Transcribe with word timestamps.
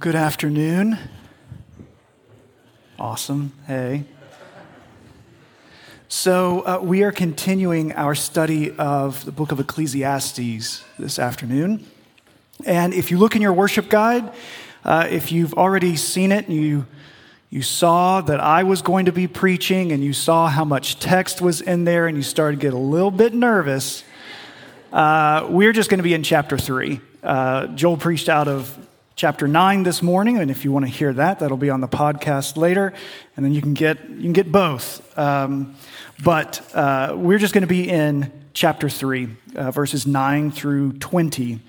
Good 0.00 0.14
afternoon. 0.14 0.98
Awesome. 2.98 3.52
Hey. 3.66 4.04
So, 6.08 6.60
uh, 6.60 6.80
we 6.82 7.02
are 7.02 7.12
continuing 7.12 7.92
our 7.92 8.14
study 8.14 8.70
of 8.78 9.22
the 9.26 9.30
book 9.30 9.52
of 9.52 9.60
Ecclesiastes 9.60 10.82
this 10.98 11.18
afternoon. 11.18 11.86
And 12.64 12.94
if 12.94 13.10
you 13.10 13.18
look 13.18 13.36
in 13.36 13.42
your 13.42 13.52
worship 13.52 13.90
guide, 13.90 14.32
uh, 14.86 15.06
if 15.10 15.30
you've 15.30 15.52
already 15.52 15.96
seen 15.96 16.32
it 16.32 16.48
and 16.48 16.56
you, 16.56 16.86
you 17.50 17.60
saw 17.60 18.22
that 18.22 18.40
I 18.40 18.62
was 18.62 18.80
going 18.80 19.04
to 19.04 19.12
be 19.12 19.26
preaching 19.26 19.92
and 19.92 20.02
you 20.02 20.14
saw 20.14 20.48
how 20.48 20.64
much 20.64 20.98
text 20.98 21.42
was 21.42 21.60
in 21.60 21.84
there 21.84 22.06
and 22.06 22.16
you 22.16 22.22
started 22.22 22.58
to 22.58 22.62
get 22.62 22.72
a 22.72 22.78
little 22.78 23.10
bit 23.10 23.34
nervous, 23.34 24.02
uh, 24.94 25.46
we're 25.50 25.74
just 25.74 25.90
going 25.90 25.98
to 25.98 26.04
be 26.04 26.14
in 26.14 26.22
chapter 26.22 26.56
3. 26.56 27.02
Uh, 27.22 27.66
Joel 27.66 27.98
preached 27.98 28.30
out 28.30 28.48
of 28.48 28.86
chapter 29.20 29.46
9 29.46 29.82
this 29.82 30.02
morning, 30.02 30.38
and 30.38 30.50
if 30.50 30.64
you 30.64 30.72
want 30.72 30.86
to 30.86 30.90
hear 30.90 31.12
that, 31.12 31.40
that'll 31.40 31.58
be 31.58 31.68
on 31.68 31.82
the 31.82 31.86
podcast 31.86 32.56
later, 32.56 32.90
and 33.36 33.44
then 33.44 33.52
you 33.52 33.60
can 33.60 33.74
get, 33.74 34.08
you 34.08 34.22
can 34.22 34.32
get 34.32 34.50
both. 34.50 35.18
Um, 35.18 35.74
but 36.24 36.66
uh, 36.74 37.12
we're 37.18 37.36
just 37.36 37.52
going 37.52 37.60
to 37.60 37.68
be 37.68 37.86
in 37.86 38.32
chapter 38.54 38.88
3, 38.88 39.28
uh, 39.56 39.72
verses 39.72 40.06
9 40.06 40.50
through 40.52 40.94
20. 40.94 41.60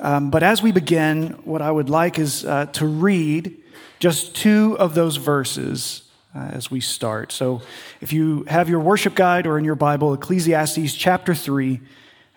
Um, 0.00 0.32
but 0.32 0.42
as 0.42 0.64
we 0.64 0.72
begin, 0.72 1.28
what 1.44 1.62
I 1.62 1.70
would 1.70 1.88
like 1.88 2.18
is 2.18 2.44
uh, 2.44 2.66
to 2.72 2.88
read 2.88 3.56
just 4.00 4.34
two 4.34 4.76
of 4.80 4.96
those 4.96 5.14
verses 5.14 6.10
uh, 6.34 6.40
as 6.40 6.72
we 6.72 6.80
start. 6.80 7.30
So 7.30 7.62
if 8.00 8.12
you 8.12 8.42
have 8.48 8.68
your 8.68 8.80
worship 8.80 9.14
guide 9.14 9.46
or 9.46 9.58
in 9.58 9.64
your 9.64 9.76
Bible, 9.76 10.12
Ecclesiastes 10.12 10.92
chapter 10.94 11.36
3, 11.36 11.78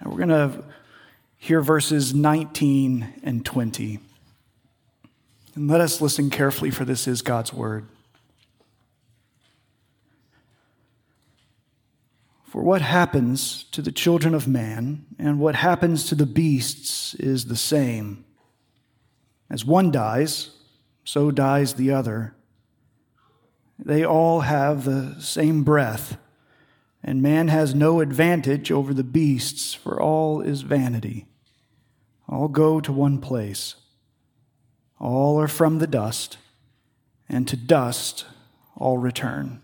we're 0.06 0.16
going 0.16 0.30
to 0.30 0.64
hear 1.40 1.60
verses 1.60 2.14
19 2.14 3.16
and 3.24 3.44
20. 3.44 4.00
And 5.56 5.68
let 5.68 5.82
us 5.82 6.02
listen 6.02 6.30
carefully, 6.30 6.72
for 6.72 6.86
this 6.86 7.08
is 7.08 7.22
God's 7.22 7.54
word. 7.54 7.88
For 12.44 12.62
what 12.62 12.82
happens 12.82 13.64
to 13.72 13.82
the 13.82 13.92
children 13.92 14.36
of 14.36 14.48
man 14.48 15.06
and 15.18 15.40
what 15.40 15.56
happens 15.56 16.06
to 16.06 16.16
the 16.16 16.28
beasts 16.28 17.16
is 17.16 17.46
the 17.46 17.56
same. 17.56 18.26
As 19.50 19.66
one 19.66 19.92
dies, 19.92 20.52
so 21.04 21.32
dies 21.32 21.74
the 21.74 21.92
other. 21.92 22.36
They 23.78 24.06
all 24.06 24.42
have 24.42 24.86
the 24.86 25.16
same 25.20 25.64
breath, 25.64 26.18
and 27.04 27.22
man 27.22 27.48
has 27.48 27.76
no 27.76 28.00
advantage 28.00 28.72
over 28.72 28.94
the 28.94 29.04
beasts, 29.04 29.74
for 29.74 30.02
all 30.02 30.42
is 30.42 30.62
vanity. 30.62 31.26
All 32.30 32.48
go 32.48 32.80
to 32.80 32.92
one 32.92 33.20
place. 33.20 33.76
All 35.04 35.38
are 35.38 35.50
from 35.50 35.80
the 35.80 35.88
dust, 35.88 36.38
and 37.28 37.46
to 37.50 37.58
dust 37.58 38.24
all 38.78 38.98
return. 38.98 39.62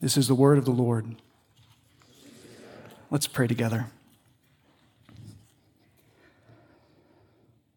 This 0.00 0.16
is 0.16 0.28
the 0.28 0.34
word 0.36 0.58
of 0.58 0.64
the 0.64 0.70
Lord. 0.70 1.16
Let's 3.10 3.26
pray 3.26 3.48
together. 3.48 3.86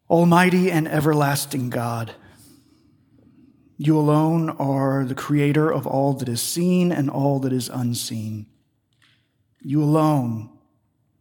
Almighty 0.08 0.70
and 0.70 0.86
everlasting 0.86 1.68
God, 1.68 2.14
you 3.76 3.98
alone 3.98 4.50
are 4.50 5.04
the 5.04 5.16
creator 5.16 5.68
of 5.68 5.84
all 5.84 6.12
that 6.12 6.28
is 6.28 6.40
seen 6.40 6.92
and 6.92 7.10
all 7.10 7.40
that 7.40 7.52
is 7.52 7.68
unseen. 7.68 8.46
You 9.60 9.82
alone 9.82 10.50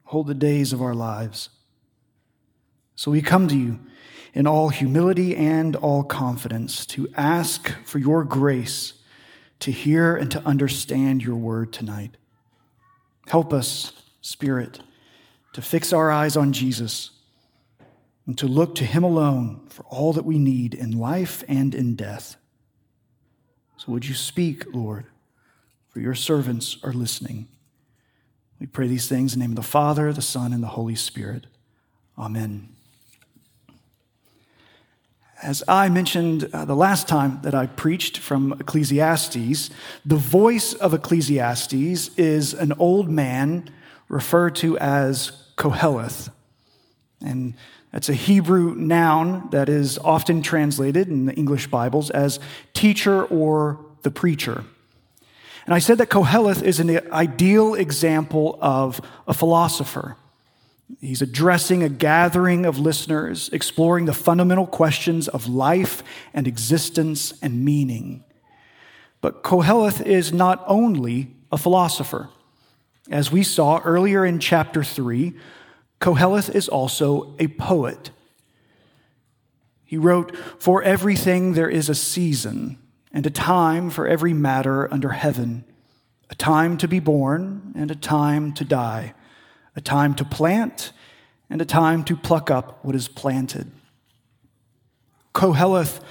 hold 0.04 0.28
the 0.28 0.36
days 0.36 0.72
of 0.72 0.84
our 0.84 0.94
lives. 0.94 1.50
So 2.94 3.10
we 3.10 3.24
come 3.24 3.48
to 3.48 3.58
you 3.58 3.80
in 4.34 4.48
all 4.48 4.70
humility 4.70 5.36
and 5.36 5.76
all 5.76 6.04
confidence 6.04 6.86
to 6.88 7.10
ask 7.16 7.70
for 7.84 8.00
your 8.00 8.24
grace 8.24 8.94
to 9.60 9.72
hear 9.72 10.16
and 10.16 10.32
to 10.32 10.42
understand 10.46 11.24
your 11.24 11.36
word 11.36 11.74
tonight. 11.74 12.16
Help 13.28 13.54
us, 13.54 13.92
Spirit, 14.22 14.80
to 15.54 15.62
fix 15.62 15.92
our 15.94 16.12
eyes 16.12 16.38
on 16.38 16.54
Jesus 16.54 17.12
and 18.26 18.38
to 18.38 18.48
look 18.48 18.76
to 18.76 18.86
him 18.86 19.04
alone 19.04 19.66
for 19.70 19.84
all 19.86 20.14
that 20.14 20.26
we 20.26 20.38
need 20.38 20.74
in 20.74 20.98
life 20.98 21.44
and 21.48 21.76
in 21.76 21.96
death. 21.96 22.38
So 23.78 23.92
would 23.92 24.08
you 24.08 24.16
speak, 24.16 24.74
Lord, 24.74 25.06
for 25.90 26.00
your 26.00 26.16
servants 26.16 26.78
are 26.84 26.94
listening. 26.94 27.48
We 28.60 28.68
pray 28.68 28.88
these 28.88 29.08
things 29.08 29.34
in 29.34 29.40
the 29.40 29.44
name 29.44 29.52
of 29.54 29.56
the 29.56 29.64
Father, 29.64 30.12
the 30.14 30.22
Son, 30.22 30.54
and 30.54 30.62
the 30.62 30.68
Holy 30.68 30.96
Spirit. 30.96 31.48
Amen. 32.18 32.70
As 35.42 35.64
I 35.70 35.88
mentioned 35.88 36.50
uh, 36.52 36.66
the 36.66 36.76
last 36.76 37.08
time 37.08 37.40
that 37.44 37.56
I 37.56 37.66
preached 37.66 38.18
from 38.18 38.52
Ecclesiastes, 38.60 39.70
the 40.06 40.16
voice 40.18 40.74
of 40.74 40.94
Ecclesiastes 40.94 42.10
is 42.18 42.54
an 42.54 42.74
old 42.74 43.10
man 43.10 43.70
referred 44.10 44.56
to 44.56 44.78
as 44.80 45.32
Koheleth. 45.56 46.30
And 47.22 47.54
that's 47.94 48.10
a 48.10 48.14
Hebrew 48.14 48.76
noun 48.76 49.48
that 49.52 49.70
is 49.70 49.98
often 50.00 50.42
translated 50.42 51.08
in 51.08 51.26
the 51.26 51.34
English 51.34 51.68
Bibles 51.68 52.10
as 52.10 52.42
teacher 52.74 53.24
or 53.24 53.80
the 54.02 54.12
preacher. 54.12 54.66
And 55.66 55.74
I 55.74 55.80
said 55.80 56.00
that 56.00 56.10
Koheleth 56.10 56.62
is 56.62 56.82
an 56.82 56.90
ideal 57.14 57.76
example 57.76 58.60
of 58.62 59.00
a 59.26 59.34
philosopher. 59.34 60.18
He's 61.00 61.22
addressing 61.22 61.84
a 61.84 61.90
gathering 61.90 62.66
of 62.66 62.80
listeners, 62.80 63.50
exploring 63.54 64.06
the 64.06 64.14
fundamental 64.14 64.66
questions 64.66 65.28
of 65.28 65.48
life 65.48 66.04
and 66.34 66.48
existence 66.48 67.34
and 67.42 67.64
meaning. 67.64 68.24
But 69.22 69.44
Koheleth 69.44 70.06
is 70.06 70.34
not 70.34 70.64
only 70.66 71.36
a 71.52 71.58
philosopher. 71.58 72.30
As 73.10 73.32
we 73.32 73.44
saw 73.44 73.82
earlier 73.84 74.26
in 74.26 74.40
chapter 74.40 74.84
3, 74.84 75.34
Koheleth 76.02 76.54
is 76.54 76.68
also 76.68 77.36
a 77.38 77.48
poet. 77.48 78.12
He 79.86 79.98
wrote, 79.98 80.36
For 80.58 80.82
everything 80.84 81.54
there 81.54 81.70
is 81.70 81.90
a 81.90 81.96
season, 81.96 82.78
and 83.12 83.26
a 83.26 83.32
time 83.32 83.90
for 83.90 84.08
every 84.08 84.34
matter 84.34 84.92
under 84.94 85.10
heaven, 85.10 85.66
a 86.30 86.36
time 86.36 86.78
to 86.78 86.88
be 86.88 87.00
born, 87.00 87.74
and 87.76 87.90
a 87.90 87.96
time 87.96 88.54
to 88.54 88.64
die 88.64 89.14
a 89.76 89.82
time 89.82 90.14
to 90.16 90.26
plant 90.26 90.92
and 91.50 91.62
a 91.62 91.66
time 91.66 92.04
to 92.06 92.16
pluck 92.16 92.52
up 92.52 92.84
what 92.84 92.96
is 92.96 93.08
planted. 93.08 93.72
Koheleth 95.34 96.02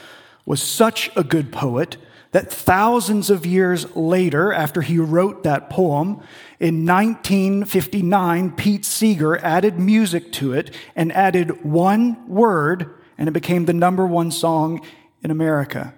was 0.45 0.63
such 0.63 1.11
a 1.17 1.23
good 1.23 1.53
poet 1.53 1.97
that 2.33 2.51
thousands 2.51 3.31
of 3.31 3.47
years 3.47 3.95
later, 3.97 4.53
after 4.53 4.83
he 4.83 4.99
wrote 4.99 5.45
that 5.45 5.71
poem, 5.71 6.23
in 6.61 6.85
1959, 6.85 8.53
Pete 8.53 8.85
Seeger 8.85 9.39
added 9.39 9.79
music 9.79 10.31
to 10.33 10.53
it 10.53 10.75
and 10.95 11.11
added 11.13 11.65
one 11.65 12.29
word, 12.29 12.95
and 13.17 13.29
it 13.29 13.33
became 13.33 13.65
the 13.65 13.73
number 13.73 14.07
one 14.07 14.31
song 14.31 14.83
in 15.23 15.31
America. 15.31 15.95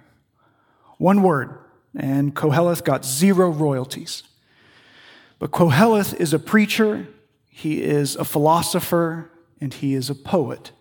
One 0.98 1.22
word, 1.22 1.58
and 1.96 2.34
Koheleth 2.34 2.84
got 2.84 3.04
zero 3.04 3.50
royalties. 3.50 4.22
But 5.40 5.50
Koheleth 5.50 6.14
is 6.20 6.32
a 6.32 6.38
preacher 6.38 7.08
he 7.60 7.82
is 7.82 8.16
a 8.16 8.24
philosopher, 8.24 9.30
and 9.60 9.74
he 9.74 9.92
is 9.92 10.08
a 10.08 10.14
poet. 10.14 10.72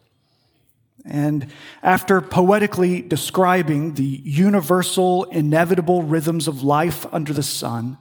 And 1.03 1.47
after 1.83 2.21
poetically 2.21 3.01
describing 3.01 3.95
the 3.95 4.21
universal, 4.23 5.25
inevitable 5.25 6.03
rhythms 6.03 6.47
of 6.47 6.63
life 6.63 7.05
under 7.11 7.33
the 7.33 7.43
sun, 7.43 7.97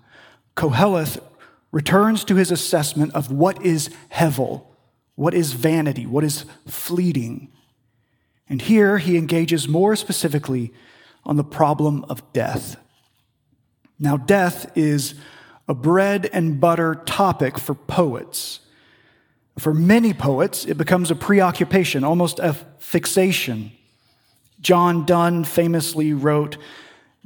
Koheleth 0.56 1.20
returns 1.72 2.22
to 2.22 2.36
his 2.36 2.52
assessment 2.52 3.12
of 3.16 3.32
what 3.32 3.60
is 3.66 3.90
hevel, 4.12 4.66
what 5.16 5.34
is 5.34 5.54
vanity, 5.54 6.06
what 6.06 6.22
is 6.22 6.44
fleeting. 6.68 7.50
And 8.48 8.62
here 8.62 8.98
he 8.98 9.16
engages 9.16 9.66
more 9.66 9.96
specifically 9.96 10.72
on 11.24 11.34
the 11.34 11.42
problem 11.42 12.04
of 12.08 12.32
death. 12.32 12.76
Now, 13.98 14.16
death 14.16 14.70
is 14.76 15.14
a 15.66 15.74
bread 15.74 16.30
and 16.32 16.60
butter 16.60 16.94
topic 16.94 17.58
for 17.58 17.74
poets. 17.74 18.60
For 19.58 19.74
many 19.74 20.14
poets, 20.14 20.64
it 20.64 20.78
becomes 20.78 21.10
a 21.10 21.16
preoccupation, 21.16 22.04
almost 22.04 22.38
a 22.38 22.54
fixation. 22.78 23.72
John 24.60 25.04
Donne 25.04 25.44
famously 25.44 26.12
wrote, 26.12 26.58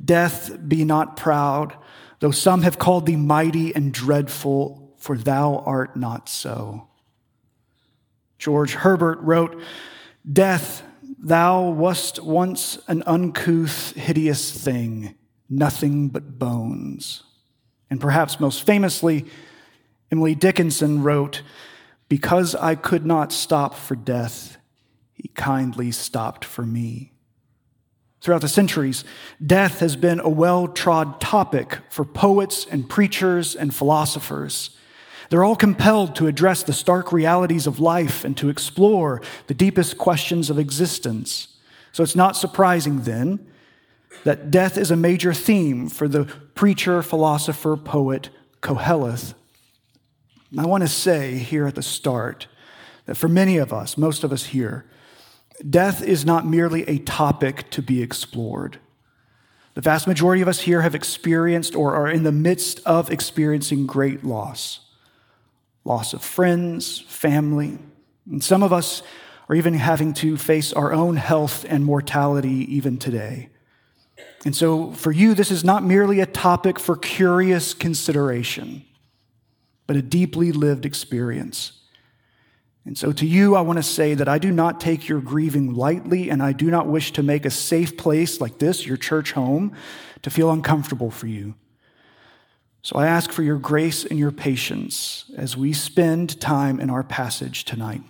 Death, 0.02 0.56
be 0.66 0.84
not 0.84 1.16
proud, 1.16 1.76
though 2.20 2.30
some 2.30 2.62
have 2.62 2.78
called 2.78 3.06
thee 3.06 3.16
mighty 3.16 3.74
and 3.74 3.92
dreadful, 3.92 4.94
for 4.98 5.16
thou 5.16 5.58
art 5.58 5.96
not 5.96 6.28
so. 6.28 6.88
George 8.38 8.74
Herbert 8.74 9.18
wrote, 9.20 9.60
Death, 10.30 10.82
thou 11.18 11.68
wast 11.68 12.22
once 12.22 12.78
an 12.88 13.02
uncouth, 13.06 13.94
hideous 13.94 14.50
thing, 14.50 15.14
nothing 15.50 16.08
but 16.08 16.38
bones. 16.38 17.24
And 17.90 18.00
perhaps 18.00 18.40
most 18.40 18.64
famously, 18.64 19.26
Emily 20.10 20.34
Dickinson 20.34 21.02
wrote, 21.02 21.42
Because 22.12 22.54
I 22.54 22.74
could 22.74 23.06
not 23.06 23.32
stop 23.32 23.74
for 23.74 23.96
death, 23.96 24.58
he 25.14 25.28
kindly 25.28 25.90
stopped 25.90 26.44
for 26.44 26.60
me. 26.60 27.14
Throughout 28.20 28.42
the 28.42 28.48
centuries, 28.48 29.02
death 29.42 29.80
has 29.80 29.96
been 29.96 30.20
a 30.20 30.28
well 30.28 30.68
trod 30.68 31.22
topic 31.22 31.78
for 31.88 32.04
poets 32.04 32.66
and 32.70 32.86
preachers 32.86 33.56
and 33.56 33.74
philosophers. 33.74 34.76
They're 35.30 35.42
all 35.42 35.56
compelled 35.56 36.14
to 36.16 36.26
address 36.26 36.62
the 36.62 36.74
stark 36.74 37.12
realities 37.12 37.66
of 37.66 37.80
life 37.80 38.26
and 38.26 38.36
to 38.36 38.50
explore 38.50 39.22
the 39.46 39.54
deepest 39.54 39.96
questions 39.96 40.50
of 40.50 40.58
existence. 40.58 41.48
So 41.92 42.02
it's 42.02 42.14
not 42.14 42.36
surprising 42.36 43.04
then 43.04 43.38
that 44.24 44.50
death 44.50 44.76
is 44.76 44.90
a 44.90 44.96
major 44.96 45.32
theme 45.32 45.88
for 45.88 46.08
the 46.08 46.26
preacher, 46.54 47.02
philosopher, 47.02 47.74
poet 47.74 48.28
Koheleth. 48.60 49.32
I 50.58 50.66
want 50.66 50.82
to 50.82 50.88
say 50.88 51.38
here 51.38 51.66
at 51.66 51.74
the 51.74 51.82
start 51.82 52.46
that 53.06 53.16
for 53.16 53.28
many 53.28 53.56
of 53.56 53.72
us, 53.72 53.96
most 53.96 54.22
of 54.22 54.32
us 54.32 54.46
here, 54.46 54.84
death 55.68 56.02
is 56.02 56.24
not 56.24 56.46
merely 56.46 56.86
a 56.88 56.98
topic 56.98 57.70
to 57.70 57.82
be 57.82 58.02
explored. 58.02 58.78
The 59.74 59.80
vast 59.80 60.06
majority 60.06 60.42
of 60.42 60.48
us 60.48 60.60
here 60.60 60.82
have 60.82 60.94
experienced 60.94 61.74
or 61.74 61.94
are 61.94 62.08
in 62.08 62.24
the 62.24 62.32
midst 62.32 62.80
of 62.84 63.10
experiencing 63.10 63.86
great 63.86 64.24
loss 64.24 64.80
loss 65.84 66.12
of 66.12 66.22
friends, 66.22 67.00
family, 67.08 67.76
and 68.30 68.42
some 68.42 68.62
of 68.62 68.72
us 68.72 69.02
are 69.48 69.56
even 69.56 69.74
having 69.74 70.12
to 70.14 70.36
face 70.36 70.72
our 70.72 70.92
own 70.92 71.16
health 71.16 71.64
and 71.68 71.84
mortality 71.84 72.74
even 72.74 72.96
today. 72.98 73.48
And 74.44 74.54
so, 74.54 74.92
for 74.92 75.10
you, 75.10 75.34
this 75.34 75.50
is 75.50 75.64
not 75.64 75.82
merely 75.82 76.20
a 76.20 76.26
topic 76.26 76.78
for 76.78 76.96
curious 76.96 77.74
consideration, 77.74 78.84
but 79.92 79.98
a 79.98 80.00
deeply 80.00 80.52
lived 80.52 80.86
experience. 80.86 81.72
And 82.86 82.96
so, 82.96 83.12
to 83.12 83.26
you, 83.26 83.56
I 83.56 83.60
want 83.60 83.76
to 83.76 83.82
say 83.82 84.14
that 84.14 84.26
I 84.26 84.38
do 84.38 84.50
not 84.50 84.80
take 84.80 85.06
your 85.06 85.20
grieving 85.20 85.74
lightly, 85.74 86.30
and 86.30 86.42
I 86.42 86.52
do 86.52 86.70
not 86.70 86.86
wish 86.86 87.12
to 87.12 87.22
make 87.22 87.44
a 87.44 87.50
safe 87.50 87.98
place 87.98 88.40
like 88.40 88.58
this, 88.58 88.86
your 88.86 88.96
church 88.96 89.32
home, 89.32 89.76
to 90.22 90.30
feel 90.30 90.50
uncomfortable 90.50 91.10
for 91.10 91.26
you. 91.26 91.56
So, 92.80 92.96
I 92.96 93.06
ask 93.06 93.30
for 93.30 93.42
your 93.42 93.58
grace 93.58 94.06
and 94.06 94.18
your 94.18 94.32
patience 94.32 95.30
as 95.36 95.58
we 95.58 95.74
spend 95.74 96.40
time 96.40 96.80
in 96.80 96.88
our 96.88 97.02
passage 97.02 97.66
tonight, 97.66 98.00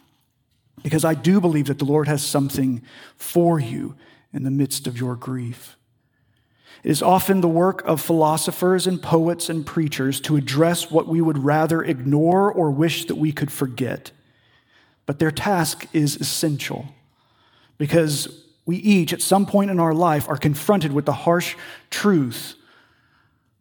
because 0.84 1.04
I 1.04 1.14
do 1.14 1.40
believe 1.40 1.66
that 1.66 1.80
the 1.80 1.84
Lord 1.84 2.06
has 2.06 2.24
something 2.24 2.80
for 3.16 3.58
you 3.58 3.96
in 4.32 4.44
the 4.44 4.52
midst 4.52 4.86
of 4.86 5.00
your 5.00 5.16
grief. 5.16 5.76
It 6.82 6.90
is 6.90 7.02
often 7.02 7.40
the 7.40 7.48
work 7.48 7.82
of 7.86 8.00
philosophers 8.00 8.86
and 8.86 9.00
poets 9.00 9.48
and 9.48 9.64
preachers 9.64 10.20
to 10.22 10.36
address 10.36 10.90
what 10.90 11.06
we 11.06 11.20
would 11.20 11.38
rather 11.38 11.82
ignore 11.82 12.52
or 12.52 12.70
wish 12.70 13.04
that 13.06 13.14
we 13.14 13.30
could 13.30 13.52
forget. 13.52 14.10
But 15.06 15.18
their 15.18 15.30
task 15.30 15.86
is 15.92 16.16
essential 16.16 16.86
because 17.78 18.44
we 18.66 18.76
each, 18.76 19.12
at 19.12 19.22
some 19.22 19.46
point 19.46 19.70
in 19.70 19.80
our 19.80 19.94
life, 19.94 20.28
are 20.28 20.36
confronted 20.36 20.92
with 20.92 21.04
the 21.04 21.12
harsh 21.12 21.56
truth, 21.90 22.54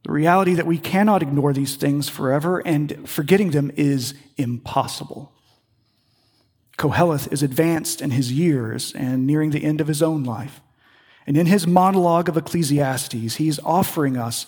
the 0.03 0.12
reality 0.12 0.53
that 0.56 0.67
we 0.67 0.77
cannot 0.77 1.21
ignore 1.21 1.53
these 1.53 1.75
things 1.75 2.09
forever, 2.09 2.59
and 2.65 3.07
forgetting 3.07 3.51
them 3.51 3.71
is 3.75 4.15
impossible. 4.38 5.31
Koheleth 6.77 7.31
is 7.31 7.44
advanced 7.44 8.01
in 8.01 8.12
his 8.12 8.31
years 8.31 8.94
and 8.94 9.27
nearing 9.27 9.51
the 9.51 9.63
end 9.63 9.79
of 9.79 9.88
his 9.88 10.01
own 10.01 10.24
life. 10.24 10.62
And 11.31 11.37
in 11.37 11.45
his 11.45 11.65
monologue 11.65 12.27
of 12.27 12.35
Ecclesiastes, 12.35 13.35
he 13.35 13.47
is 13.47 13.61
offering 13.63 14.17
us 14.17 14.45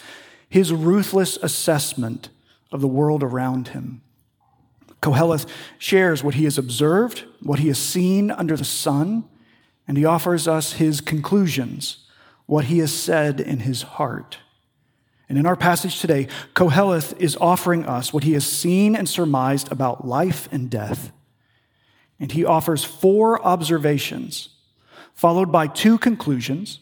his 0.49 0.73
ruthless 0.73 1.37
assessment 1.37 2.27
of 2.73 2.81
the 2.81 2.89
world 2.89 3.23
around 3.23 3.69
him. 3.69 4.01
Koheleth 5.01 5.47
shares 5.77 6.25
what 6.25 6.35
he 6.35 6.43
has 6.43 6.57
observed, 6.57 7.23
what 7.41 7.59
he 7.59 7.69
has 7.69 7.77
seen 7.77 8.31
under 8.31 8.57
the 8.57 8.65
sun, 8.65 9.23
and 9.87 9.97
he 9.97 10.03
offers 10.03 10.45
us 10.45 10.73
his 10.73 10.99
conclusions, 10.99 11.99
what 12.47 12.65
he 12.65 12.79
has 12.79 12.93
said 12.93 13.39
in 13.39 13.59
his 13.59 13.83
heart. 13.83 14.39
And 15.29 15.37
in 15.37 15.45
our 15.45 15.55
passage 15.55 16.01
today, 16.01 16.27
Koheleth 16.53 17.17
is 17.17 17.37
offering 17.39 17.85
us 17.85 18.11
what 18.11 18.25
he 18.25 18.33
has 18.33 18.45
seen 18.45 18.93
and 18.93 19.07
surmised 19.07 19.71
about 19.71 20.05
life 20.05 20.49
and 20.51 20.69
death. 20.69 21.13
And 22.19 22.33
he 22.33 22.43
offers 22.43 22.83
four 22.83 23.41
observations, 23.41 24.49
followed 25.13 25.51
by 25.51 25.67
two 25.67 25.97
conclusions, 25.97 26.79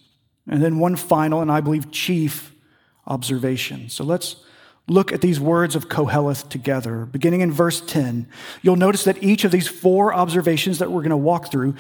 and 0.47 0.63
then 0.63 0.79
one 0.79 0.95
final 0.95 1.41
and 1.41 1.51
I 1.51 1.61
believe 1.61 1.91
chief 1.91 2.53
observation. 3.05 3.89
So 3.89 4.03
let's 4.03 4.37
look 4.87 5.11
at 5.11 5.21
these 5.21 5.39
words 5.39 5.75
of 5.75 5.89
Koheleth 5.89 6.49
together. 6.49 7.05
Beginning 7.05 7.41
in 7.41 7.51
verse 7.51 7.81
10, 7.81 8.27
you'll 8.61 8.75
notice 8.75 9.03
that 9.03 9.21
each 9.23 9.43
of 9.43 9.51
these 9.51 9.67
four 9.67 10.13
observations 10.13 10.79
that 10.79 10.91
we're 10.91 11.01
going 11.01 11.11
to 11.11 11.17
walk 11.17 11.51
through, 11.51 11.75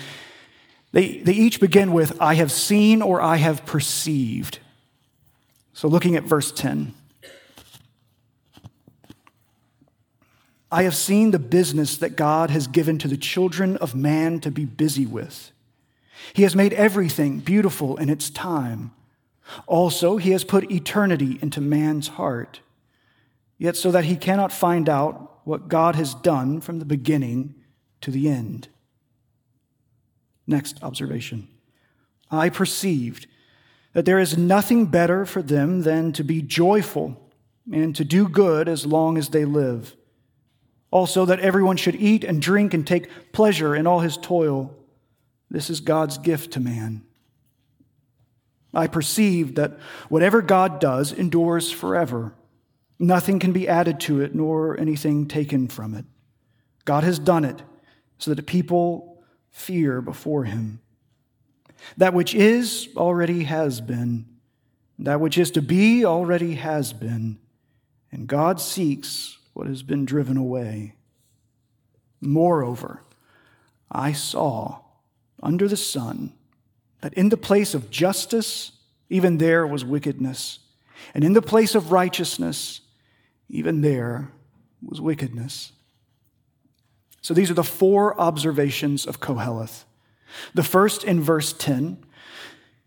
they, 0.91 1.17
they 1.19 1.33
each 1.33 1.59
begin 1.59 1.93
with, 1.93 2.19
I 2.21 2.35
have 2.35 2.51
seen 2.51 3.01
or 3.01 3.21
I 3.21 3.37
have 3.37 3.65
perceived. 3.65 4.59
So 5.73 5.87
looking 5.87 6.15
at 6.15 6.23
verse 6.23 6.51
10, 6.51 6.93
I 10.71 10.83
have 10.83 10.95
seen 10.95 11.31
the 11.31 11.39
business 11.39 11.97
that 11.97 12.15
God 12.15 12.49
has 12.49 12.67
given 12.67 12.97
to 12.99 13.07
the 13.07 13.17
children 13.17 13.75
of 13.77 13.93
man 13.93 14.39
to 14.41 14.51
be 14.51 14.63
busy 14.63 15.05
with. 15.05 15.51
He 16.33 16.43
has 16.43 16.55
made 16.55 16.73
everything 16.73 17.39
beautiful 17.39 17.97
in 17.97 18.09
its 18.09 18.29
time. 18.29 18.91
Also, 19.67 20.17
he 20.17 20.31
has 20.31 20.43
put 20.43 20.71
eternity 20.71 21.37
into 21.41 21.59
man's 21.59 22.09
heart 22.09 22.61
yet 23.57 23.75
so 23.75 23.91
that 23.91 24.05
he 24.05 24.15
cannot 24.15 24.51
find 24.51 24.87
out 24.87 25.39
what 25.43 25.67
God 25.67 25.95
has 25.95 26.13
done 26.15 26.61
from 26.61 26.79
the 26.79 26.85
beginning 26.85 27.55
to 28.01 28.11
the 28.11 28.29
end. 28.29 28.67
Next 30.47 30.81
observation 30.83 31.47
I 32.29 32.49
perceived 32.49 33.27
that 33.93 34.05
there 34.05 34.19
is 34.19 34.37
nothing 34.37 34.85
better 34.85 35.25
for 35.25 35.41
them 35.41 35.81
than 35.81 36.13
to 36.13 36.23
be 36.23 36.41
joyful 36.41 37.19
and 37.71 37.95
to 37.95 38.05
do 38.05 38.27
good 38.27 38.69
as 38.69 38.85
long 38.85 39.17
as 39.17 39.29
they 39.29 39.45
live. 39.45 39.95
Also, 40.91 41.25
that 41.25 41.39
everyone 41.39 41.77
should 41.77 41.95
eat 41.95 42.23
and 42.23 42.41
drink 42.41 42.73
and 42.73 42.85
take 42.85 43.31
pleasure 43.31 43.75
in 43.75 43.85
all 43.85 43.99
his 43.99 44.17
toil. 44.17 44.75
This 45.51 45.69
is 45.69 45.81
God's 45.81 46.17
gift 46.17 46.53
to 46.53 46.61
man. 46.61 47.03
I 48.73 48.87
perceived 48.87 49.57
that 49.57 49.77
whatever 50.07 50.41
God 50.41 50.79
does 50.79 51.11
endures 51.11 51.69
forever. 51.69 52.33
Nothing 52.97 53.37
can 53.37 53.51
be 53.51 53.67
added 53.67 53.99
to 54.01 54.21
it, 54.21 54.33
nor 54.33 54.79
anything 54.79 55.27
taken 55.27 55.67
from 55.67 55.93
it. 55.93 56.05
God 56.85 57.03
has 57.03 57.19
done 57.19 57.43
it 57.43 57.61
so 58.17 58.33
that 58.33 58.47
people 58.47 59.21
fear 59.51 60.01
before 60.01 60.45
him. 60.45 60.79
That 61.97 62.13
which 62.13 62.33
is 62.33 62.87
already 62.95 63.43
has 63.43 63.81
been, 63.81 64.27
that 64.99 65.19
which 65.19 65.37
is 65.37 65.51
to 65.51 65.61
be 65.61 66.05
already 66.05 66.55
has 66.55 66.93
been, 66.93 67.39
and 68.09 68.25
God 68.25 68.61
seeks 68.61 69.37
what 69.53 69.67
has 69.67 69.83
been 69.83 70.05
driven 70.05 70.37
away. 70.37 70.95
Moreover, 72.21 73.03
I 73.91 74.13
saw 74.13 74.80
under 75.41 75.67
the 75.67 75.77
sun 75.77 76.33
that 77.01 77.13
in 77.15 77.29
the 77.29 77.37
place 77.37 77.73
of 77.73 77.89
justice, 77.89 78.71
even 79.09 79.37
there 79.37 79.65
was 79.65 79.83
wickedness, 79.83 80.59
and 81.13 81.23
in 81.23 81.33
the 81.33 81.41
place 81.41 81.75
of 81.75 81.91
righteousness, 81.91 82.81
even 83.49 83.81
there 83.81 84.31
was 84.81 85.01
wickedness. 85.01 85.71
So 87.21 87.33
these 87.33 87.51
are 87.51 87.55
the 87.55 87.63
four 87.63 88.19
observations 88.19 89.05
of 89.05 89.19
Koheleth. 89.19 89.83
The 90.53 90.63
first 90.63 91.03
in 91.03 91.21
verse 91.21 91.53
10, 91.53 92.03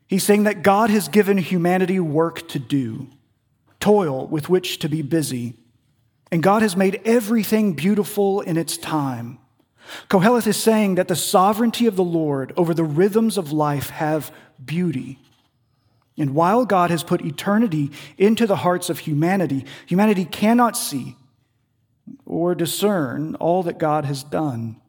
he's 0.07 0.25
saying 0.25 0.45
that 0.45 0.63
God 0.63 0.91
has 0.91 1.09
given 1.09 1.39
humanity 1.39 2.01
work 2.01 2.49
to 2.49 2.59
do, 2.59 3.09
toil 3.81 4.27
with 4.27 4.49
which 4.49 4.79
to 4.81 4.89
be 4.89 5.03
busy, 5.03 5.55
and 6.33 6.43
God 6.43 6.63
has 6.63 6.77
made 6.77 7.01
everything 7.05 7.75
beautiful 7.75 8.41
in 8.41 8.57
its 8.57 8.77
time. 8.77 9.39
Koheleth 10.09 10.47
is 10.47 10.57
saying 10.57 10.97
that 10.97 11.09
the 11.09 11.17
sovereignty 11.17 11.87
of 11.87 11.97
the 11.97 12.05
Lord 12.05 12.53
over 12.57 12.75
the 12.75 12.85
rhythms 12.85 13.37
of 13.39 13.53
life 13.53 13.91
have 13.91 14.33
beauty. 14.65 15.19
And 16.17 16.35
while 16.35 16.65
God 16.65 16.91
has 16.91 17.03
put 17.03 17.25
eternity 17.25 17.91
into 18.17 18.47
the 18.47 18.57
hearts 18.57 18.89
of 18.89 19.01
humanity, 19.01 19.65
humanity 19.87 20.25
cannot 20.25 20.77
see 20.77 21.17
or 22.25 22.55
discern 22.55 23.35
all 23.37 23.63
that 23.65 23.79
God 23.79 24.05
has 24.05 24.23
done. 24.23 24.81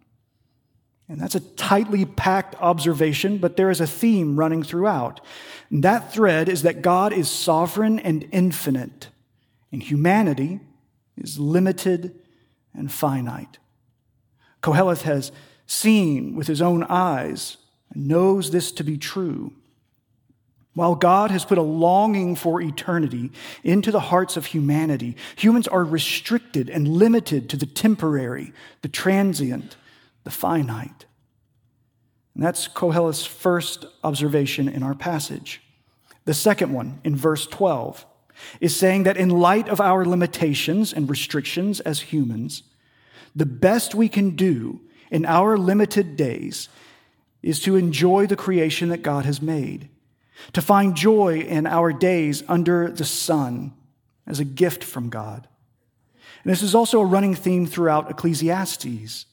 And 1.07 1.19
that's 1.19 1.35
a 1.35 1.39
tightly 1.39 2.05
packed 2.05 2.55
observation, 2.59 3.37
but 3.37 3.57
there 3.57 3.69
is 3.69 3.79
a 3.79 3.87
theme 3.87 4.37
running 4.37 4.63
throughout. 4.63 5.21
And 5.69 5.83
that 5.83 6.11
thread 6.11 6.49
is 6.49 6.63
that 6.63 6.81
God 6.81 7.13
is 7.13 7.29
sovereign 7.29 7.99
and 7.99 8.27
infinite, 8.31 9.09
and 9.71 9.83
humanity 9.83 10.61
is 11.17 11.39
limited 11.39 12.19
and 12.73 12.91
finite. 12.91 13.59
Koheleth 14.65 15.03
has 15.03 15.31
seen 15.67 16.35
with 16.35 16.47
his 16.47 16.59
own 16.59 16.81
eyes 16.89 17.57
and 17.93 18.07
knows 18.07 18.49
this 18.49 18.71
to 18.71 18.83
be 18.83 18.97
true. 18.97 19.53
While 20.73 20.95
God 20.95 21.29
has 21.29 21.45
put 21.45 21.59
a 21.59 21.61
longing 21.61 22.35
for 22.35 22.59
eternity 22.59 23.31
into 23.63 23.91
the 23.91 23.99
hearts 23.99 24.37
of 24.37 24.47
humanity, 24.47 25.17
humans 25.35 25.67
are 25.67 25.83
restricted 25.83 26.67
and 26.67 26.87
limited 26.87 27.47
to 27.51 27.57
the 27.57 27.67
temporary, 27.67 28.53
the 28.81 28.87
transient, 28.87 29.77
the 30.23 30.31
finite. 30.31 31.05
And 32.33 32.43
that's 32.43 32.67
Koheleth's 32.67 33.23
first 33.23 33.85
observation 34.03 34.67
in 34.67 34.81
our 34.81 34.95
passage. 34.95 35.61
The 36.25 36.33
second 36.33 36.73
one, 36.73 37.01
in 37.03 37.15
verse 37.15 37.45
12, 37.45 38.03
is 38.59 38.75
saying 38.75 39.03
that 39.03 39.15
in 39.15 39.29
light 39.29 39.69
of 39.69 39.79
our 39.79 40.03
limitations 40.05 40.91
and 40.91 41.07
restrictions 41.07 41.81
as 41.81 41.99
humans, 41.99 42.63
the 43.35 43.45
best 43.45 43.93
we 43.93 44.07
can 44.07 44.31
do 44.31 44.81
in 45.11 45.25
our 45.25 45.57
limited 45.57 46.15
days 46.15 46.69
is 47.43 47.59
to 47.61 47.75
enjoy 47.75 48.25
the 48.25 48.35
creation 48.35 48.89
that 48.89 49.03
God 49.03 49.25
has 49.25 49.41
made, 49.41 49.89
to 50.53 50.61
find 50.61 50.95
joy 50.95 51.39
in 51.39 51.67
our 51.67 51.93
days 51.93 52.43
under 52.47 52.89
the 52.89 53.05
sun 53.05 53.73
as 54.25 54.39
a 54.39 54.45
gift 54.45 54.83
from 54.83 55.09
God. 55.09 55.47
And 56.43 56.51
this 56.51 56.63
is 56.63 56.75
also 56.75 57.01
a 57.01 57.05
running 57.05 57.35
theme 57.35 57.65
throughout 57.65 58.09
Ecclesiastes. 58.09 59.25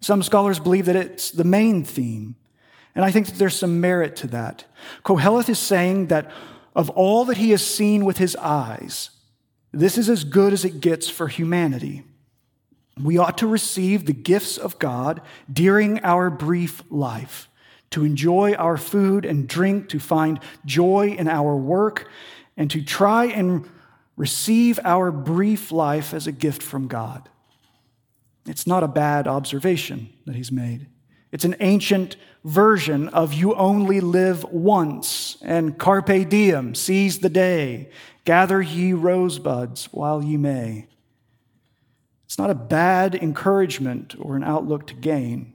Some 0.00 0.22
scholars 0.22 0.58
believe 0.58 0.86
that 0.86 0.96
it's 0.96 1.30
the 1.30 1.44
main 1.44 1.84
theme. 1.84 2.36
And 2.94 3.04
I 3.04 3.10
think 3.10 3.26
that 3.26 3.36
there's 3.36 3.56
some 3.56 3.80
merit 3.80 4.16
to 4.16 4.26
that. 4.28 4.64
Koheleth 5.04 5.48
is 5.48 5.58
saying 5.58 6.06
that 6.06 6.30
of 6.74 6.90
all 6.90 7.24
that 7.26 7.36
he 7.36 7.50
has 7.50 7.66
seen 7.66 8.04
with 8.04 8.18
his 8.18 8.36
eyes, 8.36 9.10
this 9.72 9.98
is 9.98 10.08
as 10.08 10.24
good 10.24 10.52
as 10.52 10.64
it 10.64 10.80
gets 10.80 11.08
for 11.08 11.28
humanity. 11.28 12.04
We 13.02 13.18
ought 13.18 13.38
to 13.38 13.46
receive 13.46 14.06
the 14.06 14.14
gifts 14.14 14.56
of 14.56 14.78
God 14.78 15.20
during 15.52 16.02
our 16.02 16.30
brief 16.30 16.82
life, 16.90 17.48
to 17.90 18.04
enjoy 18.04 18.54
our 18.54 18.76
food 18.76 19.24
and 19.24 19.46
drink, 19.46 19.88
to 19.90 19.98
find 19.98 20.40
joy 20.64 21.14
in 21.18 21.28
our 21.28 21.56
work, 21.56 22.08
and 22.56 22.70
to 22.70 22.82
try 22.82 23.26
and 23.26 23.68
receive 24.16 24.80
our 24.82 25.12
brief 25.12 25.70
life 25.70 26.14
as 26.14 26.26
a 26.26 26.32
gift 26.32 26.62
from 26.62 26.88
God. 26.88 27.28
It's 28.46 28.66
not 28.66 28.82
a 28.82 28.88
bad 28.88 29.26
observation 29.26 30.08
that 30.24 30.36
he's 30.36 30.52
made. 30.52 30.86
It's 31.32 31.44
an 31.44 31.56
ancient 31.60 32.16
version 32.44 33.08
of 33.08 33.34
you 33.34 33.54
only 33.56 34.00
live 34.00 34.44
once 34.44 35.36
and 35.42 35.76
carpe 35.76 36.28
diem, 36.30 36.74
seize 36.74 37.18
the 37.18 37.28
day, 37.28 37.90
gather 38.24 38.62
ye 38.62 38.94
rosebuds 38.94 39.86
while 39.92 40.22
ye 40.22 40.36
may. 40.36 40.86
It's 42.26 42.38
not 42.38 42.50
a 42.50 42.54
bad 42.54 43.14
encouragement 43.14 44.14
or 44.18 44.36
an 44.36 44.44
outlook 44.44 44.86
to 44.88 44.94
gain. 44.94 45.54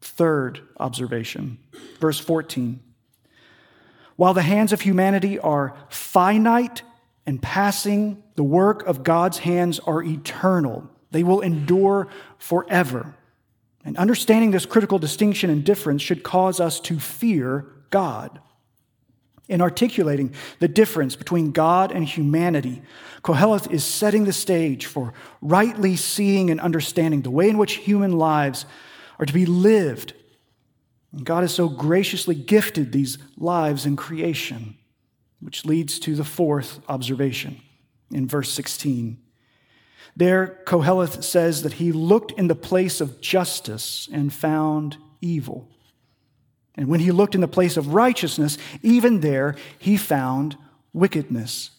Third 0.00 0.60
observation, 0.78 1.58
verse 2.00 2.18
14. 2.18 2.80
While 4.16 4.34
the 4.34 4.42
hands 4.42 4.72
of 4.72 4.82
humanity 4.82 5.38
are 5.38 5.74
finite 5.88 6.82
and 7.24 7.40
passing, 7.40 8.22
the 8.34 8.42
work 8.42 8.84
of 8.86 9.04
God's 9.04 9.38
hands 9.38 9.78
are 9.78 10.02
eternal. 10.02 10.90
They 11.10 11.22
will 11.22 11.40
endure 11.40 12.08
forever. 12.38 13.14
And 13.84 13.96
understanding 13.96 14.50
this 14.50 14.66
critical 14.66 14.98
distinction 14.98 15.48
and 15.48 15.64
difference 15.64 16.02
should 16.02 16.22
cause 16.22 16.60
us 16.60 16.80
to 16.80 16.98
fear 16.98 17.66
God. 17.90 18.40
In 19.50 19.60
articulating 19.60 20.32
the 20.60 20.68
difference 20.68 21.16
between 21.16 21.50
God 21.50 21.90
and 21.90 22.04
humanity, 22.04 22.82
Koheleth 23.24 23.68
is 23.72 23.82
setting 23.82 24.22
the 24.22 24.32
stage 24.32 24.86
for 24.86 25.12
rightly 25.42 25.96
seeing 25.96 26.50
and 26.50 26.60
understanding 26.60 27.22
the 27.22 27.32
way 27.32 27.48
in 27.48 27.58
which 27.58 27.74
human 27.74 28.12
lives 28.12 28.64
are 29.18 29.26
to 29.26 29.32
be 29.32 29.46
lived. 29.46 30.14
And 31.10 31.26
God 31.26 31.40
has 31.40 31.52
so 31.52 31.68
graciously 31.68 32.36
gifted 32.36 32.92
these 32.92 33.18
lives 33.36 33.86
in 33.86 33.96
creation, 33.96 34.76
which 35.40 35.64
leads 35.64 35.98
to 35.98 36.14
the 36.14 36.24
fourth 36.24 36.78
observation 36.88 37.60
in 38.12 38.28
verse 38.28 38.52
16. 38.52 39.18
There, 40.14 40.60
Koheleth 40.64 41.24
says 41.24 41.64
that 41.64 41.74
he 41.74 41.90
looked 41.90 42.30
in 42.38 42.46
the 42.46 42.54
place 42.54 43.00
of 43.00 43.20
justice 43.20 44.08
and 44.12 44.32
found 44.32 44.96
evil. 45.20 45.68
And 46.76 46.88
when 46.88 47.00
he 47.00 47.10
looked 47.10 47.34
in 47.34 47.40
the 47.40 47.48
place 47.48 47.76
of 47.76 47.94
righteousness, 47.94 48.58
even 48.82 49.20
there 49.20 49.56
he 49.78 49.96
found 49.96 50.56
wickedness. 50.92 51.70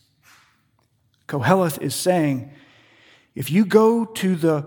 Koheleth 1.27 1.81
is 1.81 1.95
saying, 1.95 2.51
if 3.35 3.49
you 3.49 3.65
go 3.65 4.05
to 4.05 4.35
the 4.35 4.65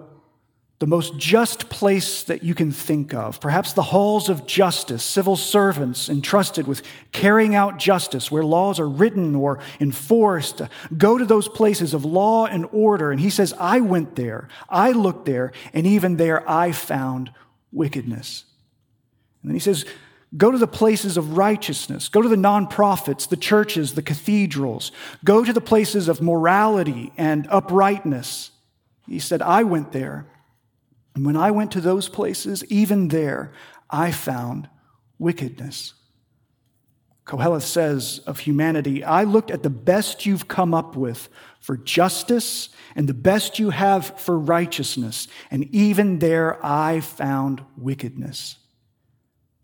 the 0.80 0.86
most 0.88 1.16
just 1.16 1.70
place 1.70 2.24
that 2.24 2.42
you 2.42 2.54
can 2.54 2.70
think 2.70 3.14
of, 3.14 3.40
perhaps 3.40 3.72
the 3.72 3.82
halls 3.82 4.28
of 4.28 4.44
justice, 4.44 5.02
civil 5.02 5.34
servants 5.34 6.10
entrusted 6.10 6.66
with 6.66 6.82
carrying 7.10 7.54
out 7.54 7.78
justice, 7.78 8.30
where 8.30 8.44
laws 8.44 8.80
are 8.80 8.88
written 8.88 9.34
or 9.34 9.60
enforced. 9.80 10.60
Go 10.98 11.16
to 11.16 11.24
those 11.24 11.48
places 11.48 11.94
of 11.94 12.04
law 12.04 12.44
and 12.46 12.66
order. 12.72 13.12
And 13.12 13.20
he 13.20 13.30
says, 13.30 13.54
I 13.58 13.80
went 13.80 14.16
there, 14.16 14.48
I 14.68 14.90
looked 14.90 15.24
there, 15.24 15.52
and 15.72 15.86
even 15.86 16.16
there 16.16 16.46
I 16.46 16.72
found 16.72 17.32
wickedness. 17.72 18.44
And 19.42 19.50
then 19.50 19.54
he 19.54 19.60
says, 19.60 19.86
Go 20.36 20.50
to 20.50 20.58
the 20.58 20.66
places 20.66 21.16
of 21.16 21.36
righteousness. 21.36 22.08
Go 22.08 22.20
to 22.20 22.28
the 22.28 22.36
nonprofits, 22.36 23.28
the 23.28 23.36
churches, 23.36 23.94
the 23.94 24.02
cathedrals. 24.02 24.90
Go 25.24 25.44
to 25.44 25.52
the 25.52 25.60
places 25.60 26.08
of 26.08 26.20
morality 26.20 27.12
and 27.16 27.46
uprightness. 27.50 28.50
He 29.06 29.18
said, 29.18 29.42
I 29.42 29.62
went 29.62 29.92
there. 29.92 30.26
And 31.14 31.24
when 31.24 31.36
I 31.36 31.52
went 31.52 31.70
to 31.72 31.80
those 31.80 32.08
places, 32.08 32.64
even 32.64 33.08
there, 33.08 33.52
I 33.88 34.10
found 34.10 34.68
wickedness. 35.18 35.94
Koheleth 37.26 37.62
says 37.62 38.20
of 38.26 38.40
humanity, 38.40 39.04
I 39.04 39.24
looked 39.24 39.50
at 39.50 39.62
the 39.62 39.70
best 39.70 40.26
you've 40.26 40.48
come 40.48 40.74
up 40.74 40.96
with 40.96 41.28
for 41.60 41.76
justice 41.76 42.68
and 42.96 43.08
the 43.08 43.14
best 43.14 43.58
you 43.58 43.70
have 43.70 44.18
for 44.20 44.38
righteousness, 44.38 45.28
and 45.50 45.64
even 45.74 46.18
there 46.18 46.64
I 46.64 47.00
found 47.00 47.64
wickedness. 47.76 48.56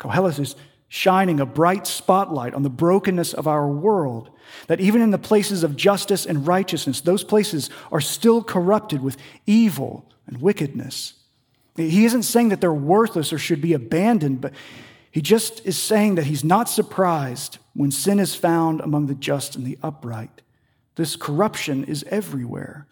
Koheleth 0.00 0.40
is 0.40 0.56
shining 0.88 1.38
a 1.38 1.46
bright 1.46 1.86
spotlight 1.86 2.52
on 2.52 2.64
the 2.64 2.70
brokenness 2.70 3.32
of 3.32 3.46
our 3.46 3.68
world, 3.68 4.30
that 4.66 4.80
even 4.80 5.00
in 5.00 5.12
the 5.12 5.18
places 5.18 5.62
of 5.62 5.76
justice 5.76 6.26
and 6.26 6.46
righteousness, 6.46 7.00
those 7.00 7.22
places 7.22 7.70
are 7.92 8.00
still 8.00 8.42
corrupted 8.42 9.00
with 9.00 9.16
evil 9.46 10.04
and 10.26 10.42
wickedness. 10.42 11.14
He 11.76 12.04
isn't 12.04 12.24
saying 12.24 12.48
that 12.48 12.60
they're 12.60 12.74
worthless 12.74 13.32
or 13.32 13.38
should 13.38 13.60
be 13.60 13.72
abandoned, 13.72 14.40
but 14.40 14.52
he 15.12 15.22
just 15.22 15.64
is 15.64 15.78
saying 15.78 16.16
that 16.16 16.24
he's 16.24 16.42
not 16.42 16.68
surprised 16.68 17.58
when 17.74 17.92
sin 17.92 18.18
is 18.18 18.34
found 18.34 18.80
among 18.80 19.06
the 19.06 19.14
just 19.14 19.54
and 19.54 19.64
the 19.64 19.78
upright. 19.82 20.42
This 20.96 21.14
corruption 21.14 21.84
is 21.84 22.04
everywhere. 22.08 22.88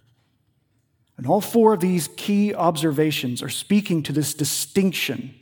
And 1.16 1.26
all 1.26 1.40
four 1.40 1.72
of 1.72 1.80
these 1.80 2.08
key 2.16 2.54
observations 2.54 3.42
are 3.42 3.48
speaking 3.48 4.04
to 4.04 4.12
this 4.12 4.34
distinction 4.34 5.34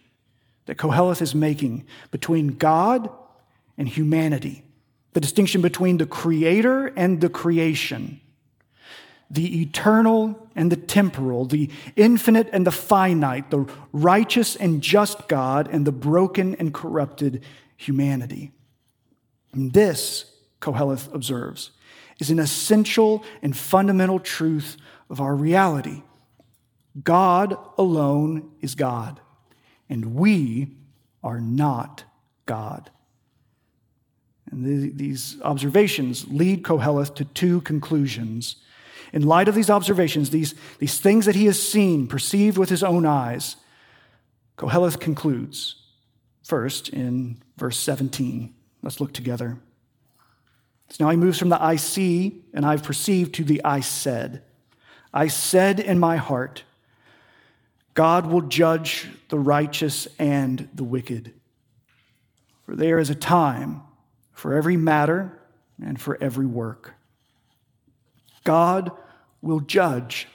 that 0.67 0.77
Koheleth 0.77 1.23
is 1.23 1.35
making 1.35 1.85
between 2.11 2.49
God 2.57 3.09
and 3.79 3.89
humanity, 3.89 4.65
the 5.13 5.21
distinction 5.21 5.63
between 5.63 5.99
the 5.99 6.07
creator 6.07 6.89
and 6.97 7.21
the 7.21 7.29
creation 7.29 8.21
the 9.31 9.63
eternal 9.63 10.49
and 10.55 10.71
the 10.71 10.77
temporal, 10.77 11.47
the 11.47 11.71
infinite 11.97 12.49
and 12.53 12.67
the 12.67 12.73
finite, 12.73 13.51
the 13.51 13.67
righteous 13.93 14.57
and 14.57 14.83
just 14.83 15.29
God, 15.29 15.69
and 15.71 15.87
the 15.87 15.93
broken 15.93 16.55
and 16.57 16.73
corrupted 16.73 17.45
humanity. 17.77 18.53
And 19.53 19.73
this, 19.73 20.33
Koheleth 20.61 21.13
observes, 21.13 21.73
is 22.21 22.31
an 22.31 22.39
essential 22.39 23.25
and 23.43 23.57
fundamental 23.57 24.21
truth 24.21 24.77
of 25.11 25.21
our 25.21 25.35
reality. 25.35 26.03
God 27.03 27.57
alone 27.77 28.53
is 28.61 28.75
God, 28.75 29.21
and 29.89 30.15
we 30.15 30.75
are 31.23 31.41
not 31.41 32.05
God. 32.47 32.91
And 34.51 34.97
these 34.97 35.41
observations 35.43 36.27
lead 36.29 36.63
Koheleth 36.63 37.15
to 37.17 37.25
two 37.25 37.61
conclusions 37.63 38.57
in 39.13 39.23
light 39.23 39.49
of 39.49 39.55
these 39.55 39.71
observations, 39.71 40.31
these, 40.31 40.55
these 40.79 40.99
things 40.99 41.27
that 41.27 41.35
he 41.35 41.47
has 41.47 41.61
seen, 41.61 42.07
perceived 42.07 42.59
with 42.59 42.69
his 42.69 42.83
own 42.83 43.07
eyes, 43.07 43.57
Koheleth 44.59 45.01
concludes 45.01 45.77
first 46.43 46.89
in 46.89 47.43
verse 47.57 47.79
17. 47.79 48.55
Let's 48.83 49.01
look 49.01 49.13
together. 49.13 49.59
So 50.91 51.05
now 51.05 51.11
he 51.11 51.17
moves 51.17 51.39
from 51.39 51.49
the 51.49 51.63
I 51.63 51.77
see 51.77 52.43
and 52.55 52.65
I've 52.65 52.83
perceived 52.83 53.35
to 53.37 53.45
the 53.45 53.63
I 53.65 53.81
said. 53.81 54.43
I 55.13 55.29
said 55.29 55.81
in 55.81 55.99
my 55.99 56.17
heart, 56.17 56.65
God 57.97 58.27
will 58.27 58.43
judge 58.43 59.09
the 59.31 59.39
righteous 59.39 60.07
and 60.19 60.69
the 60.75 60.85
wicked. 60.85 61.33
For 62.67 62.77
there 62.77 62.99
is 62.99 63.09
a 63.09 63.15
time 63.15 63.81
for 64.35 64.53
every 64.53 64.77
matter 64.77 65.33
and 65.83 65.99
for 65.99 66.19
every 66.21 66.45
work. 66.45 66.93
God 68.45 68.93
will 69.41 69.61
judge. 69.61 70.29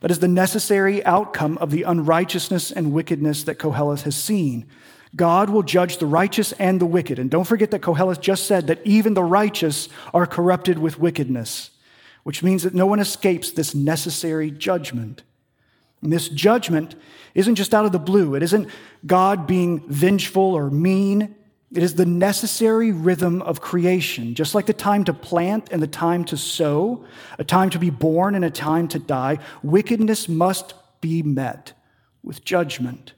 That 0.00 0.10
is 0.10 0.18
the 0.18 0.26
necessary 0.26 1.04
outcome 1.04 1.56
of 1.58 1.70
the 1.70 1.84
unrighteousness 1.84 2.72
and 2.72 2.92
wickedness 2.92 3.44
that 3.44 3.60
Koheleth 3.60 4.02
has 4.02 4.16
seen. 4.16 4.66
God 5.14 5.50
will 5.50 5.62
judge 5.62 5.98
the 5.98 6.06
righteous 6.06 6.50
and 6.52 6.80
the 6.80 6.86
wicked. 6.86 7.20
And 7.20 7.30
don't 7.30 7.44
forget 7.46 7.70
that 7.70 7.82
Koheleth 7.82 8.20
just 8.20 8.46
said 8.46 8.66
that 8.66 8.84
even 8.84 9.14
the 9.14 9.22
righteous 9.22 9.88
are 10.12 10.26
corrupted 10.26 10.80
with 10.80 10.98
wickedness, 10.98 11.70
which 12.24 12.42
means 12.42 12.64
that 12.64 12.74
no 12.74 12.86
one 12.86 12.98
escapes 12.98 13.52
this 13.52 13.72
necessary 13.72 14.50
judgment. 14.50 15.22
And 16.04 16.12
this 16.12 16.28
judgment 16.28 16.94
isn't 17.34 17.54
just 17.54 17.74
out 17.74 17.86
of 17.86 17.92
the 17.92 17.98
blue. 17.98 18.34
It 18.34 18.42
isn't 18.42 18.68
God 19.06 19.46
being 19.46 19.80
vengeful 19.88 20.54
or 20.54 20.70
mean. 20.70 21.34
It 21.72 21.82
is 21.82 21.94
the 21.94 22.04
necessary 22.04 22.92
rhythm 22.92 23.40
of 23.40 23.62
creation, 23.62 24.34
just 24.34 24.54
like 24.54 24.66
the 24.66 24.74
time 24.74 25.04
to 25.04 25.14
plant 25.14 25.70
and 25.72 25.82
the 25.82 25.88
time 25.88 26.24
to 26.26 26.36
sow, 26.36 27.06
a 27.38 27.42
time 27.42 27.70
to 27.70 27.78
be 27.78 27.88
born 27.88 28.34
and 28.34 28.44
a 28.44 28.50
time 28.50 28.86
to 28.88 28.98
die. 28.98 29.38
Wickedness 29.62 30.28
must 30.28 30.74
be 31.00 31.22
met 31.22 31.72
with 32.22 32.44
judgment. 32.44 33.14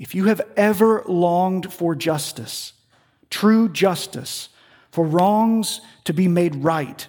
If 0.00 0.16
you 0.16 0.24
have 0.24 0.42
ever 0.56 1.04
longed 1.06 1.72
for 1.72 1.94
justice, 1.94 2.72
true 3.30 3.68
justice, 3.68 4.48
for 4.90 5.06
wrongs 5.06 5.80
to 6.04 6.12
be 6.12 6.26
made 6.26 6.56
right, 6.56 7.06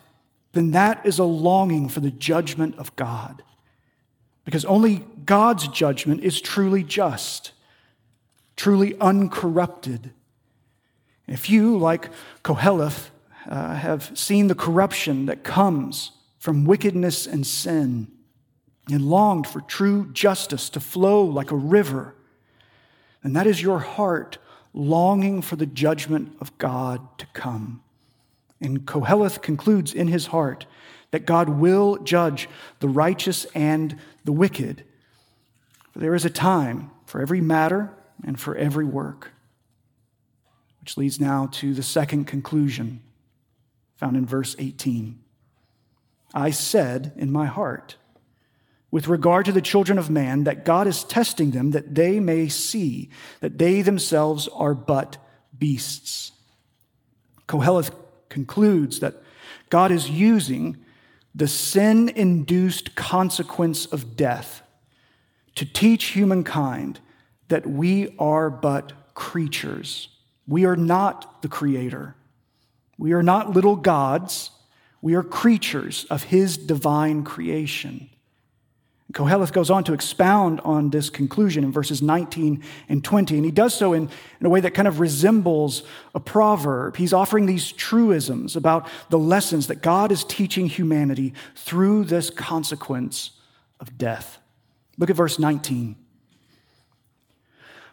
then 0.51 0.71
that 0.71 1.03
is 1.05 1.17
a 1.17 1.23
longing 1.23 1.89
for 1.89 2.01
the 2.01 2.11
judgment 2.11 2.75
of 2.77 2.95
God. 2.95 3.41
Because 4.45 4.65
only 4.65 5.05
God's 5.25 5.67
judgment 5.67 6.23
is 6.23 6.41
truly 6.41 6.83
just, 6.83 7.51
truly 8.55 8.95
uncorrupted. 8.99 10.11
If 11.27 11.49
you, 11.49 11.77
like 11.77 12.09
Koheleth, 12.43 13.09
uh, 13.47 13.75
have 13.75 14.17
seen 14.17 14.47
the 14.47 14.55
corruption 14.55 15.25
that 15.25 15.43
comes 15.43 16.11
from 16.39 16.65
wickedness 16.65 17.25
and 17.25 17.47
sin, 17.47 18.07
and 18.91 19.09
longed 19.09 19.47
for 19.47 19.61
true 19.61 20.09
justice 20.11 20.69
to 20.69 20.79
flow 20.79 21.23
like 21.23 21.51
a 21.51 21.55
river, 21.55 22.15
then 23.21 23.33
that 23.33 23.47
is 23.47 23.61
your 23.61 23.79
heart 23.79 24.37
longing 24.73 25.41
for 25.41 25.55
the 25.55 25.65
judgment 25.65 26.35
of 26.41 26.57
God 26.57 26.99
to 27.17 27.25
come. 27.27 27.81
And 28.59 28.85
Koheleth 28.85 29.41
concludes 29.41 29.93
in 29.93 30.07
his 30.07 30.27
heart 30.27 30.65
that 31.13 31.27
God 31.27 31.47
will 31.47 31.97
judge 31.97 32.49
the 32.79 32.89
righteous 32.89 33.45
and 33.53 33.99
the 34.25 34.31
wicked. 34.31 34.83
For 35.91 35.99
there 35.99 36.15
is 36.15 36.25
a 36.25 36.29
time 36.31 36.89
for 37.05 37.21
every 37.21 37.39
matter 37.39 37.91
and 38.25 38.39
for 38.39 38.55
every 38.55 38.83
work. 38.83 39.29
Which 40.79 40.97
leads 40.97 41.19
now 41.19 41.49
to 41.51 41.75
the 41.75 41.83
second 41.83 42.25
conclusion 42.25 42.99
found 43.95 44.17
in 44.17 44.25
verse 44.25 44.55
18. 44.57 45.19
I 46.33 46.49
said 46.49 47.13
in 47.15 47.31
my 47.31 47.45
heart, 47.45 47.95
with 48.89 49.07
regard 49.07 49.45
to 49.45 49.51
the 49.51 49.61
children 49.61 49.99
of 49.99 50.09
man, 50.09 50.45
that 50.45 50.65
God 50.65 50.87
is 50.87 51.03
testing 51.03 51.51
them 51.51 51.71
that 51.71 51.93
they 51.93 52.19
may 52.19 52.49
see 52.49 53.11
that 53.39 53.59
they 53.59 53.83
themselves 53.83 54.47
are 54.47 54.73
but 54.73 55.17
beasts. 55.55 56.31
Koheleth 57.47 57.91
concludes 58.29 58.99
that 59.01 59.21
God 59.69 59.91
is 59.91 60.09
using 60.09 60.82
the 61.35 61.47
sin 61.47 62.09
induced 62.09 62.95
consequence 62.95 63.85
of 63.87 64.15
death 64.15 64.61
to 65.55 65.65
teach 65.65 66.05
humankind 66.05 66.99
that 67.47 67.65
we 67.67 68.15
are 68.19 68.49
but 68.49 68.93
creatures. 69.13 70.09
We 70.47 70.65
are 70.65 70.75
not 70.75 71.41
the 71.41 71.47
creator. 71.47 72.15
We 72.97 73.13
are 73.13 73.23
not 73.23 73.51
little 73.51 73.75
gods. 73.75 74.51
We 75.01 75.15
are 75.15 75.23
creatures 75.23 76.05
of 76.09 76.23
his 76.23 76.57
divine 76.57 77.23
creation. 77.23 78.09
Koheleth 79.13 79.53
goes 79.53 79.69
on 79.69 79.83
to 79.83 79.93
expound 79.93 80.59
on 80.61 80.89
this 80.89 81.09
conclusion 81.09 81.63
in 81.63 81.71
verses 81.71 82.01
19 82.01 82.63
and 82.89 83.03
20, 83.03 83.35
and 83.35 83.45
he 83.45 83.51
does 83.51 83.73
so 83.75 83.93
in, 83.93 84.09
in 84.39 84.45
a 84.45 84.49
way 84.49 84.59
that 84.59 84.73
kind 84.73 84.87
of 84.87 84.99
resembles 84.99 85.83
a 86.15 86.19
proverb. 86.19 86.97
He's 86.97 87.13
offering 87.13 87.45
these 87.45 87.71
truisms 87.71 88.55
about 88.55 88.89
the 89.09 89.19
lessons 89.19 89.67
that 89.67 89.83
God 89.83 90.11
is 90.11 90.23
teaching 90.23 90.65
humanity 90.65 91.33
through 91.55 92.05
this 92.05 92.31
consequence 92.31 93.31
of 93.79 93.97
death. 93.99 94.39
Look 94.97 95.11
at 95.11 95.15
verse 95.15 95.37
19. 95.37 95.95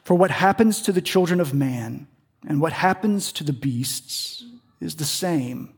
For 0.02 0.14
what 0.14 0.30
happens 0.30 0.80
to 0.82 0.92
the 0.92 1.02
children 1.02 1.38
of 1.38 1.52
man 1.52 2.08
and 2.48 2.62
what 2.62 2.72
happens 2.72 3.30
to 3.32 3.44
the 3.44 3.52
beasts 3.52 4.44
is 4.80 4.96
the 4.96 5.04
same. 5.04 5.74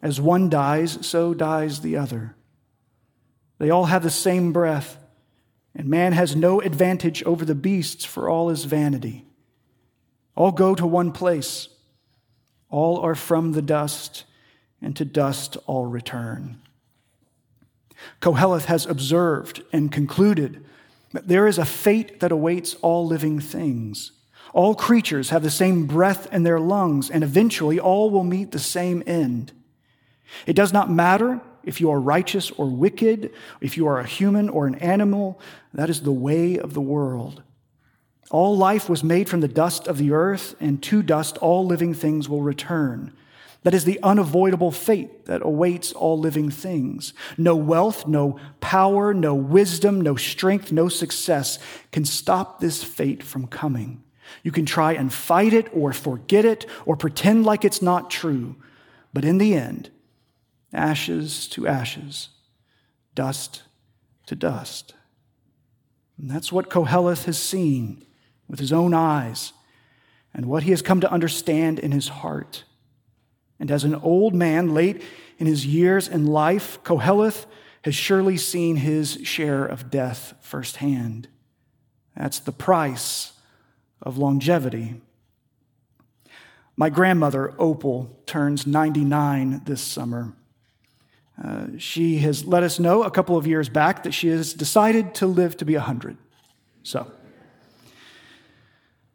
As 0.00 0.20
one 0.20 0.48
dies, 0.48 1.04
so 1.04 1.34
dies 1.34 1.80
the 1.80 1.96
other. 1.96 2.36
They 3.58 3.70
all 3.70 3.86
have 3.86 4.02
the 4.02 4.10
same 4.10 4.52
breath, 4.52 4.96
and 5.74 5.88
man 5.88 6.12
has 6.12 6.36
no 6.36 6.60
advantage 6.60 7.22
over 7.24 7.44
the 7.44 7.54
beasts 7.54 8.04
for 8.04 8.28
all 8.28 8.48
his 8.48 8.64
vanity. 8.64 9.26
All 10.36 10.52
go 10.52 10.74
to 10.74 10.86
one 10.86 11.12
place. 11.12 11.68
All 12.70 12.98
are 12.98 13.14
from 13.14 13.52
the 13.52 13.62
dust, 13.62 14.24
and 14.80 14.94
to 14.96 15.04
dust 15.04 15.56
all 15.66 15.86
return. 15.86 16.60
Koheleth 18.20 18.66
has 18.66 18.86
observed 18.86 19.62
and 19.72 19.90
concluded 19.90 20.64
that 21.12 21.26
there 21.26 21.46
is 21.46 21.58
a 21.58 21.64
fate 21.64 22.20
that 22.20 22.30
awaits 22.30 22.74
all 22.74 23.06
living 23.06 23.40
things. 23.40 24.12
All 24.52 24.74
creatures 24.74 25.30
have 25.30 25.42
the 25.42 25.50
same 25.50 25.86
breath 25.86 26.32
in 26.32 26.42
their 26.42 26.60
lungs, 26.60 27.10
and 27.10 27.24
eventually 27.24 27.80
all 27.80 28.10
will 28.10 28.24
meet 28.24 28.52
the 28.52 28.58
same 28.58 29.02
end. 29.06 29.52
It 30.46 30.54
does 30.54 30.72
not 30.72 30.90
matter 30.90 31.40
if 31.68 31.80
you 31.80 31.90
are 31.90 32.00
righteous 32.00 32.50
or 32.52 32.66
wicked, 32.66 33.30
if 33.60 33.76
you 33.76 33.86
are 33.86 34.00
a 34.00 34.06
human 34.06 34.48
or 34.48 34.66
an 34.66 34.74
animal, 34.76 35.38
that 35.74 35.90
is 35.90 36.00
the 36.00 36.10
way 36.10 36.58
of 36.58 36.72
the 36.72 36.80
world. 36.80 37.42
All 38.30 38.56
life 38.56 38.88
was 38.88 39.04
made 39.04 39.28
from 39.28 39.40
the 39.40 39.48
dust 39.48 39.86
of 39.86 39.98
the 39.98 40.12
earth, 40.12 40.56
and 40.60 40.82
to 40.84 41.02
dust 41.02 41.36
all 41.38 41.66
living 41.66 41.94
things 41.94 42.28
will 42.28 42.42
return. 42.42 43.12
That 43.64 43.74
is 43.74 43.84
the 43.84 44.00
unavoidable 44.02 44.70
fate 44.70 45.26
that 45.26 45.42
awaits 45.44 45.92
all 45.92 46.18
living 46.18 46.50
things. 46.50 47.12
No 47.36 47.54
wealth, 47.54 48.06
no 48.06 48.38
power, 48.60 49.12
no 49.12 49.34
wisdom, 49.34 50.00
no 50.00 50.16
strength, 50.16 50.72
no 50.72 50.88
success 50.88 51.58
can 51.92 52.04
stop 52.04 52.60
this 52.60 52.82
fate 52.82 53.22
from 53.22 53.46
coming. 53.46 54.02
You 54.42 54.52
can 54.52 54.64
try 54.64 54.92
and 54.92 55.12
fight 55.12 55.52
it 55.52 55.68
or 55.74 55.92
forget 55.92 56.44
it 56.44 56.64
or 56.86 56.96
pretend 56.96 57.44
like 57.44 57.64
it's 57.64 57.82
not 57.82 58.10
true. 58.10 58.56
But 59.12 59.24
in 59.24 59.38
the 59.38 59.54
end, 59.54 59.90
ashes 60.72 61.48
to 61.48 61.66
ashes, 61.66 62.28
dust 63.14 63.62
to 64.26 64.34
dust. 64.34 64.94
And 66.18 66.30
that's 66.30 66.52
what 66.52 66.70
Koheleth 66.70 67.24
has 67.24 67.38
seen 67.38 68.04
with 68.48 68.58
his 68.58 68.72
own 68.72 68.92
eyes 68.92 69.52
and 70.34 70.46
what 70.46 70.64
he 70.64 70.70
has 70.70 70.82
come 70.82 71.00
to 71.00 71.10
understand 71.10 71.78
in 71.78 71.92
his 71.92 72.08
heart. 72.08 72.64
And 73.60 73.70
as 73.70 73.84
an 73.84 73.94
old 73.94 74.34
man, 74.34 74.74
late 74.74 75.02
in 75.38 75.46
his 75.46 75.66
years 75.66 76.08
and 76.08 76.28
life, 76.28 76.82
Koheleth 76.82 77.46
has 77.82 77.94
surely 77.94 78.36
seen 78.36 78.76
his 78.76 79.18
share 79.24 79.64
of 79.64 79.90
death 79.90 80.34
firsthand. 80.40 81.28
That's 82.16 82.40
the 82.40 82.52
price 82.52 83.32
of 84.02 84.18
longevity. 84.18 85.00
My 86.76 86.90
grandmother, 86.90 87.54
Opal, 87.58 88.22
turns 88.26 88.66
99 88.66 89.62
this 89.64 89.80
summer. 89.80 90.34
Uh, 91.42 91.66
she 91.78 92.18
has 92.18 92.44
let 92.44 92.62
us 92.62 92.78
know 92.78 93.04
a 93.04 93.10
couple 93.10 93.36
of 93.36 93.46
years 93.46 93.68
back 93.68 94.02
that 94.02 94.12
she 94.12 94.28
has 94.28 94.52
decided 94.52 95.14
to 95.14 95.26
live 95.26 95.56
to 95.56 95.64
be 95.64 95.74
100. 95.74 96.16
So, 96.82 97.10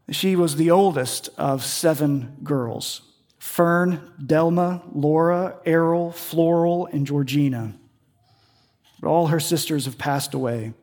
she 0.09 0.36
was 0.36 0.55
the 0.55 0.71
oldest 0.71 1.29
of 1.38 1.65
seven 1.65 2.38
girls 2.43 3.01
Fern, 3.39 4.09
Delma, 4.21 4.81
Laura, 4.93 5.57
Errol, 5.65 6.12
Floral, 6.13 6.86
and 6.88 7.05
Georgina. 7.05 7.73
But 9.01 9.09
all 9.09 9.27
her 9.27 9.39
sisters 9.39 9.83
have 9.83 9.97
passed 9.97 10.33
away, 10.33 10.73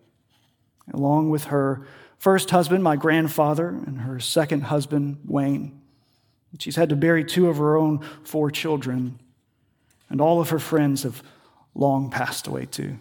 along 0.92 1.30
with 1.30 1.44
her 1.44 1.86
first 2.18 2.50
husband, 2.50 2.84
my 2.84 2.96
grandfather, 2.96 3.68
and 3.68 4.02
her 4.02 4.20
second 4.20 4.64
husband, 4.64 5.20
Wayne. 5.24 5.80
She's 6.58 6.76
had 6.76 6.90
to 6.90 6.96
bury 6.96 7.24
two 7.24 7.48
of 7.48 7.56
her 7.56 7.78
own 7.78 8.04
four 8.24 8.50
children 8.50 9.18
and 10.10 10.20
all 10.20 10.40
of 10.40 10.50
her 10.50 10.58
friends 10.58 11.04
have 11.04 11.22
long 11.74 12.10
passed 12.10 12.46
away 12.46 12.66
too. 12.66 12.98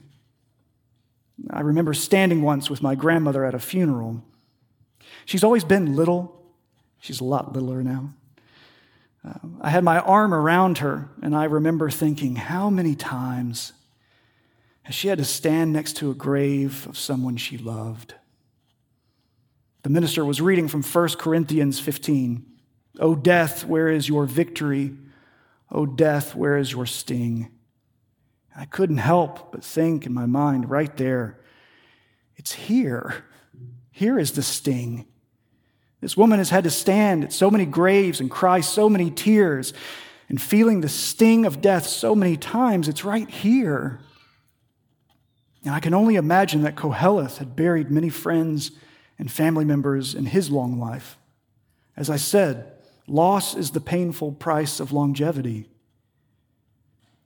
I 1.50 1.62
remember 1.62 1.93
standing 1.93 2.41
once 2.41 2.69
with 2.69 2.82
my 2.82 2.95
grandmother 2.95 3.45
at 3.45 3.56
a 3.56 3.60
funeral. 3.60 4.24
She's 5.26 5.43
always 5.43 5.63
been 5.63 5.95
little, 5.95 6.43
she's 7.00 7.19
a 7.19 7.26
lot 7.26 7.54
littler 7.54 7.84
now. 7.84 8.13
Uh, 9.28 9.34
I 9.62 9.69
had 9.69 9.84
my 9.84 10.00
arm 10.00 10.34
around 10.34 10.78
her, 10.78 11.10
and 11.22 11.36
I 11.36 11.45
remember 11.45 11.89
thinking, 11.89 12.36
how 12.38 12.69
many 12.69 12.95
times 12.95 13.74
has 14.84 14.95
she 14.95 15.10
had 15.10 15.17
to 15.17 15.26
stand 15.26 15.74
next 15.74 15.98
to 15.98 16.10
a 16.10 16.15
grave 16.15 16.88
of 16.88 16.98
someone 16.98 17.36
she 17.36 17.58
loved? 17.58 18.13
The 19.84 19.89
minister 19.89 20.24
was 20.24 20.41
reading 20.41 20.67
from 20.67 20.84
1 20.84 21.10
Corinthians 21.17 21.80
15. 21.80 22.45
O 23.00 23.15
death, 23.15 23.65
where 23.65 23.89
is 23.89 24.10
your 24.10 24.26
victory? 24.26 24.93
O 25.72 25.86
death, 25.86 26.36
where 26.36 26.58
is 26.58 26.72
your 26.72 26.86
sting? 26.86 27.50
I 28.56 28.66
couldn't 28.66 28.98
help 28.98 29.52
but 29.52 29.64
think 29.64 30.06
in 30.06 30.14
my 30.14 30.26
mind 30.26 30.70
right 30.70 30.96
there, 30.98 31.40
it's 32.36 32.54
here. 32.54 33.24
Here 33.92 34.18
is 34.18 34.32
the 34.32 34.44
sting. 34.44 35.06
This 36.02 36.16
woman 36.16 36.40
has 36.40 36.50
had 36.50 36.64
to 36.64 36.70
stand 36.70 37.26
at 37.26 37.34
so 37.34 37.52
many 37.52 37.66
graves 37.66 38.20
and 38.20 38.32
cry 38.32 38.62
so 38.62 38.90
many 38.90 39.12
tears 39.12 39.74
and 40.30 40.42
feeling 40.42 40.82
the 40.82 40.90
sting 40.90 41.46
of 41.46 41.62
death 41.62 41.86
so 41.86 42.16
many 42.16 42.38
times. 42.38 42.88
It's 42.88 43.04
right 43.04 43.30
here. 43.30 44.00
And 45.66 45.76
I 45.76 45.80
can 45.80 45.94
only 45.94 46.16
imagine 46.16 46.62
that 46.62 46.76
Koheleth 46.76 47.38
had 47.38 47.56
buried 47.56 47.92
many 47.92 48.10
friends 48.10 48.72
and 49.18 49.30
family 49.30 49.66
members 49.66 50.16
in 50.16 50.28
his 50.28 50.50
long 50.50 50.80
life. 50.80 51.18
As 51.98 52.10
I 52.10 52.16
said, 52.16 52.72
loss 53.10 53.56
is 53.56 53.72
the 53.72 53.82
painful 53.82 54.34
price 54.34 54.80
of 54.80 54.91
longevity. 54.91 55.67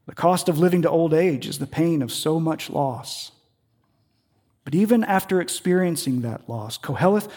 The 0.05 0.15
cost 0.15 0.49
of 0.49 0.59
living 0.59 0.81
to 0.81 0.89
old 0.89 1.13
age 1.13 1.47
is 1.47 1.59
the 1.59 1.67
pain 1.67 2.01
of 2.01 2.11
so 2.11 2.39
much 2.39 2.69
loss. 2.69 3.31
But 4.65 4.75
even 4.75 5.03
after 5.03 5.41
experiencing 5.41 6.21
that 6.21 6.49
loss, 6.49 6.77
Koheleth, 6.77 7.29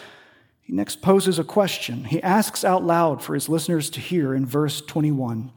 he 0.61 0.73
next 0.73 1.01
poses 1.01 1.39
a 1.39 1.43
question. 1.43 2.05
He 2.05 2.21
asks 2.21 2.63
out 2.63 2.83
loud 2.83 3.23
for 3.23 3.33
his 3.33 3.47
listeners 3.47 3.89
to 3.91 4.01
hear 4.01 4.33
in 4.33 4.45
verse 4.45 4.81
21 4.81 5.51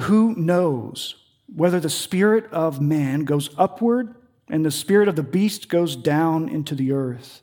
Who 0.00 0.34
knows 0.34 1.16
whether 1.54 1.80
the 1.80 1.90
spirit 1.90 2.50
of 2.52 2.80
man 2.80 3.24
goes 3.24 3.50
upward 3.56 4.14
and 4.48 4.64
the 4.64 4.70
spirit 4.70 5.08
of 5.08 5.16
the 5.16 5.22
beast 5.22 5.68
goes 5.68 5.94
down 5.94 6.48
into 6.48 6.74
the 6.74 6.92
earth? 6.92 7.42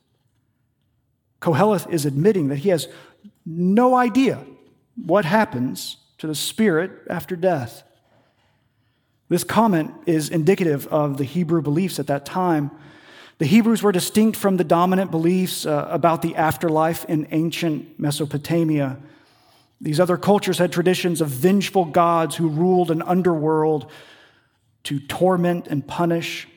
Koheleth 1.42 1.90
is 1.90 2.06
admitting 2.06 2.48
that 2.48 2.58
he 2.58 2.70
has 2.70 2.88
no 3.48 3.96
idea 3.96 4.44
what 4.98 5.24
happens 5.24 5.98
to 6.18 6.28
the 6.28 6.36
spirit 6.36 6.92
after 7.10 7.36
death. 7.38 7.84
This 9.30 9.46
comment 9.46 9.94
is 10.06 10.30
indicative 10.30 10.86
of 10.88 11.18
the 11.18 11.24
Hebrew 11.24 11.62
beliefs 11.62 11.98
at 11.98 12.08
that 12.08 12.26
time. 12.26 12.72
The 13.38 13.46
Hebrews 13.46 13.82
were 13.82 13.92
distinct 13.92 14.38
from 14.38 14.58
the 14.58 14.64
dominant 14.64 15.12
beliefs 15.12 15.66
uh, 15.66 15.88
about 15.90 16.22
the 16.22 16.36
afterlife 16.36 17.06
in 17.06 17.28
ancient 17.32 18.00
Mesopotamia. 18.00 18.98
These 19.80 20.00
other 20.00 20.18
cultures 20.18 20.58
had 20.58 20.72
traditions 20.72 21.22
of 21.22 21.30
vengeful 21.30 21.86
gods 21.86 22.36
who 22.36 22.50
ruled 22.50 22.92
an 22.92 23.02
underworld 23.04 23.90
to 24.84 25.00
torment 25.00 25.68
and 25.68 25.88
punish. 25.88 26.48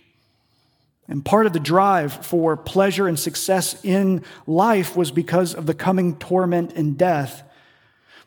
And 1.10 1.24
part 1.24 1.44
of 1.44 1.52
the 1.52 1.60
drive 1.60 2.24
for 2.24 2.56
pleasure 2.56 3.06
and 3.06 3.18
success 3.18 3.78
in 3.84 4.24
life 4.46 4.96
was 4.96 5.10
because 5.10 5.54
of 5.54 5.66
the 5.66 5.74
coming 5.74 6.16
torment 6.16 6.72
and 6.72 6.96
death. 6.96 7.42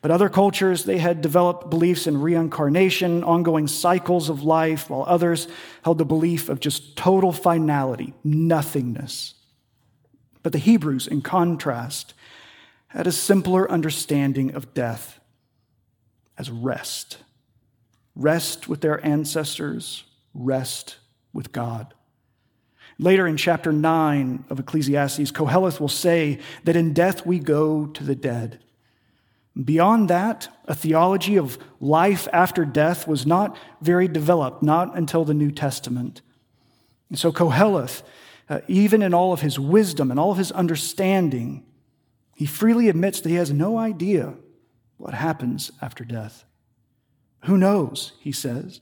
But 0.02 0.12
other 0.12 0.30
cultures, 0.30 0.84
they 0.84 1.00
had 1.00 1.22
developed 1.22 1.70
beliefs 1.72 2.06
in 2.06 2.22
reincarnation, 2.22 3.24
ongoing 3.24 3.68
cycles 3.68 4.30
of 4.30 4.44
life, 4.44 4.90
while 4.90 5.06
others 5.08 5.48
held 5.84 5.98
the 5.98 6.06
belief 6.06 6.50
of 6.50 6.60
just 6.60 6.96
total 6.96 7.32
finality, 7.32 8.14
nothingness. 8.24 9.34
But 10.44 10.52
the 10.52 10.60
Hebrews, 10.60 11.08
in 11.08 11.22
contrast, 11.22 12.14
had 12.90 13.08
a 13.08 13.12
simpler 13.12 13.72
understanding 13.72 14.54
of 14.54 14.76
death 14.76 15.20
as 16.38 16.52
rest 16.52 17.18
rest 18.16 18.68
with 18.68 18.82
their 18.82 19.04
ancestors, 19.06 20.04
rest 20.34 20.98
with 21.32 21.52
God. 21.52 21.94
Later 23.00 23.28
in 23.28 23.38
chapter 23.38 23.72
9 23.72 24.46
of 24.50 24.60
Ecclesiastes, 24.60 25.32
Koheleth 25.32 25.80
will 25.80 25.88
say 25.88 26.40
that 26.64 26.76
in 26.76 26.94
death 26.94 27.26
we 27.26 27.40
go 27.40 27.88
to 27.88 28.04
the 28.04 28.16
dead. 28.16 28.60
Beyond 29.62 30.10
that, 30.10 30.50
a 30.66 30.74
theology 30.74 31.38
of 31.38 31.58
life 31.80 32.28
after 32.34 32.66
death 32.66 33.08
was 33.08 33.26
not 33.26 33.56
very 33.82 34.08
developed, 34.08 34.64
not 34.64 34.96
until 34.98 35.26
the 35.26 35.34
New 35.34 35.52
Testament. 35.52 36.22
And 37.10 37.20
so 37.20 37.32
Koheleth, 37.32 38.02
uh, 38.50 38.62
even 38.68 39.04
in 39.04 39.14
all 39.14 39.32
of 39.32 39.42
his 39.42 39.60
wisdom 39.60 40.10
and 40.10 40.20
all 40.20 40.32
of 40.32 40.40
his 40.40 40.52
understanding, 40.52 41.64
he 42.36 42.48
freely 42.48 42.90
admits 42.90 43.22
that 43.22 43.30
he 43.30 43.36
has 43.36 43.52
no 43.52 43.78
idea 43.78 44.34
what 44.98 45.14
happens 45.14 45.72
after 45.82 46.04
death. 46.04 46.46
Who 47.46 47.58
knows, 47.58 48.14
he 48.20 48.32
says. 48.32 48.82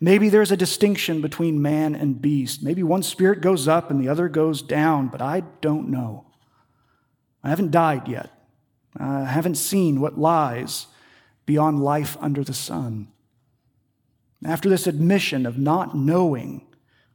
Maybe 0.00 0.28
there's 0.28 0.52
a 0.52 0.56
distinction 0.56 1.20
between 1.20 1.62
man 1.62 1.94
and 1.94 2.20
beast. 2.20 2.62
Maybe 2.62 2.82
one 2.82 3.02
spirit 3.02 3.40
goes 3.40 3.68
up 3.68 3.90
and 3.90 4.00
the 4.00 4.08
other 4.08 4.28
goes 4.28 4.62
down, 4.62 5.08
but 5.08 5.22
I 5.22 5.40
don't 5.60 5.88
know. 5.88 6.26
I 7.42 7.50
haven't 7.50 7.70
died 7.70 8.08
yet. 8.08 8.30
I 8.96 9.24
haven't 9.24 9.56
seen 9.56 10.00
what 10.00 10.18
lies 10.18 10.86
beyond 11.46 11.82
life 11.82 12.16
under 12.20 12.44
the 12.44 12.54
sun. 12.54 13.08
After 14.44 14.68
this 14.68 14.86
admission 14.86 15.46
of 15.46 15.58
not 15.58 15.96
knowing, 15.96 16.66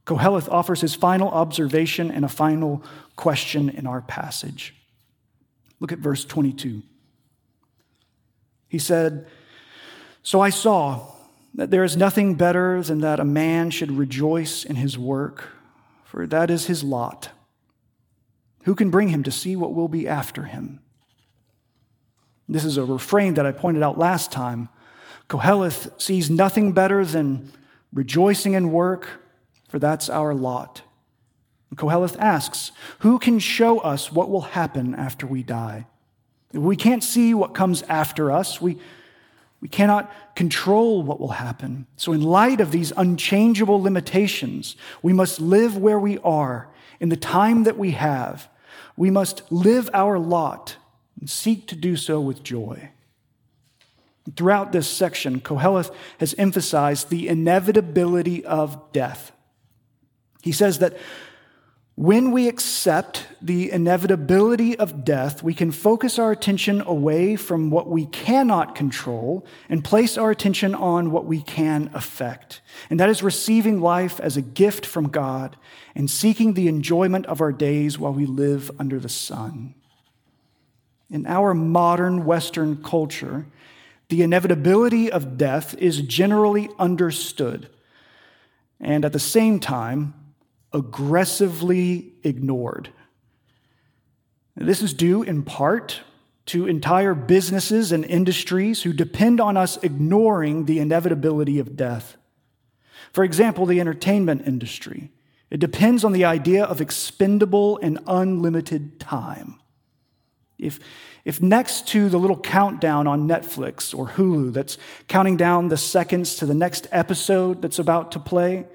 Koheleth 0.06 0.50
offers 0.50 0.82
his 0.82 0.96
final 0.96 1.30
observation 1.30 2.10
and 2.10 2.24
a 2.24 2.30
final 2.30 2.84
question 3.16 3.70
in 3.70 3.86
our 3.86 4.02
passage. 4.02 4.74
Look 5.80 5.92
at 5.92 6.00
verse 6.00 6.24
22. 6.26 6.82
He 8.70 8.80
said, 8.80 9.28
So 10.24 10.42
I 10.42 10.50
saw 10.50 11.12
that 11.58 11.72
there 11.72 11.84
is 11.84 11.98
nothing 11.98 12.36
better 12.36 12.82
than 12.84 13.00
that 13.00 13.20
a 13.20 13.26
man 13.26 13.72
should 13.72 13.92
rejoice 13.92 14.64
in 14.64 14.76
his 14.76 14.98
work, 14.98 15.50
for 16.06 16.26
that 16.28 16.50
is 16.52 16.68
his 16.68 16.84
lot. 16.84 17.32
Who 18.64 18.76
can 18.76 18.92
bring 18.92 19.10
him 19.10 19.24
to 19.24 19.32
see 19.32 19.56
what 19.56 19.74
will 19.74 19.88
be 19.88 20.08
after 20.08 20.44
him? 20.44 20.80
This 22.48 22.64
is 22.64 22.78
a 22.78 22.86
refrain 22.86 23.34
that 23.34 23.46
I 23.46 23.52
pointed 23.52 23.82
out 23.82 23.98
last 23.98 24.32
time. 24.32 24.70
Koheleth 25.30 26.00
sees 26.00 26.30
nothing 26.30 26.74
better 26.74 27.04
than 27.04 27.52
rejoicing 27.92 28.54
in 28.54 28.72
work, 28.72 29.08
for 29.68 29.80
that's 29.80 30.10
our 30.10 30.36
lot. 30.36 30.84
And 31.72 31.80
Koheleth 31.80 32.18
asks, 32.20 32.72
Who 33.00 33.18
can 33.18 33.40
show 33.40 33.80
us 33.80 34.12
what 34.12 34.30
will 34.30 34.42
happen 34.42 34.94
after 34.94 35.26
we 35.26 35.42
die? 35.42 35.88
We 36.54 36.76
can't 36.76 37.04
see 37.04 37.34
what 37.34 37.56
comes 37.56 37.82
after 37.84 38.32
us. 38.32 38.62
We, 38.62 38.78
we 39.62 39.68
cannot 39.68 40.12
control 40.36 41.02
what 41.02 41.20
will 41.20 41.30
happen. 41.30 41.88
So, 41.96 42.14
in 42.14 42.22
light 42.22 42.62
of 42.62 42.72
these 42.72 42.94
unchangeable 42.96 43.82
limitations, 43.82 44.76
we 45.02 45.14
must 45.14 45.42
live 45.42 45.78
where 45.78 46.00
we 46.00 46.20
are 46.20 46.70
in 47.00 47.10
the 47.10 47.18
time 47.18 47.64
that 47.64 47.78
we 47.78 47.92
have. 47.92 48.50
We 48.96 49.10
must 49.10 49.52
live 49.52 49.90
our 49.94 50.20
lot 50.20 50.78
and 51.20 51.30
seek 51.30 51.68
to 51.68 51.76
do 51.76 51.96
so 51.96 52.20
with 52.20 52.44
joy. 52.44 52.92
Throughout 54.36 54.72
this 54.72 54.88
section, 54.88 55.40
Koheleth 55.40 55.94
has 56.20 56.36
emphasized 56.38 57.10
the 57.10 57.28
inevitability 57.28 58.44
of 58.46 58.92
death. 58.92 59.32
He 60.42 60.52
says 60.52 60.80
that 60.80 60.98
when 61.98 62.32
we 62.32 62.48
accept 62.48 63.26
the 63.42 63.72
inevitability 63.72 64.78
of 64.78 65.04
death, 65.04 65.42
we 65.42 65.56
can 65.56 65.72
focus 65.72 66.20
our 66.20 66.32
attention 66.32 66.80
away 66.82 67.36
from 67.36 67.72
what 67.72 67.88
we 67.88 68.06
cannot 68.06 68.76
control 68.76 69.44
and 69.68 69.84
place 69.84 70.16
our 70.16 70.30
attention 70.30 70.76
on 70.76 71.10
what 71.10 71.26
we 71.26 71.42
can 71.42 71.90
affect. 71.96 72.62
And 72.92 73.00
that 73.00 73.10
is 73.10 73.24
receiving 73.24 73.82
life 73.82 74.20
as 74.20 74.38
a 74.38 74.44
gift 74.44 74.86
from 74.86 75.10
God 75.10 75.58
and 75.96 76.08
seeking 76.08 76.54
the 76.54 76.68
enjoyment 76.68 77.26
of 77.26 77.42
our 77.42 77.52
days 77.52 77.98
while 77.98 78.14
we 78.14 78.28
live 78.28 78.70
under 78.78 79.00
the 79.00 79.10
sun. 79.10 79.74
In 81.10 81.26
our 81.26 81.56
modern 81.56 82.26
Western 82.26 82.84
culture, 82.84 83.48
the 84.10 84.22
inevitability 84.22 85.12
of 85.12 85.36
death 85.36 85.74
is 85.80 86.02
generally 86.02 86.70
understood 86.78 87.70
and 88.80 89.04
at 89.04 89.14
the 89.14 89.20
same 89.20 89.60
time 89.60 90.14
aggressively 90.74 92.14
ignored. 92.24 92.90
This 94.56 94.82
is 94.82 94.94
due 94.94 95.24
in 95.24 95.44
part 95.44 96.02
to 96.48 96.66
entire 96.66 97.14
businesses 97.14 97.92
and 97.92 98.04
industries 98.06 98.84
who 98.84 98.94
depend 98.94 99.40
on 99.40 99.58
us 99.58 99.78
ignoring 99.84 100.66
the 100.66 100.80
inevitability 100.80 101.60
of 101.60 101.76
death. 101.76 102.18
For 103.12 103.24
example, 103.24 103.66
the 103.66 103.80
entertainment 103.80 104.48
industry. 104.48 105.12
It 105.50 105.60
depends 105.60 106.04
on 106.04 106.12
the 106.12 106.26
idea 106.26 106.64
of 106.64 106.82
expendable 106.82 107.80
and 107.82 108.00
unlimited 108.08 109.00
time. 109.00 109.60
If, 110.58 110.80
if 111.24 111.42
next 111.42 111.88
to 111.90 112.10
the 112.10 112.18
little 112.18 112.40
countdown 112.40 113.08
on 113.08 113.28
Netflix 113.28 113.98
or 113.98 114.08
Hulu 114.08 114.54
that's 114.54 114.78
counting 115.08 115.38
down 115.38 115.68
the 115.68 115.78
seconds 115.78 116.36
to 116.38 116.46
the 116.46 116.56
next 116.56 116.88
episode 116.92 117.62
that's 117.62 117.80
about 117.80 118.12
to 118.14 118.20
play, 118.20 118.66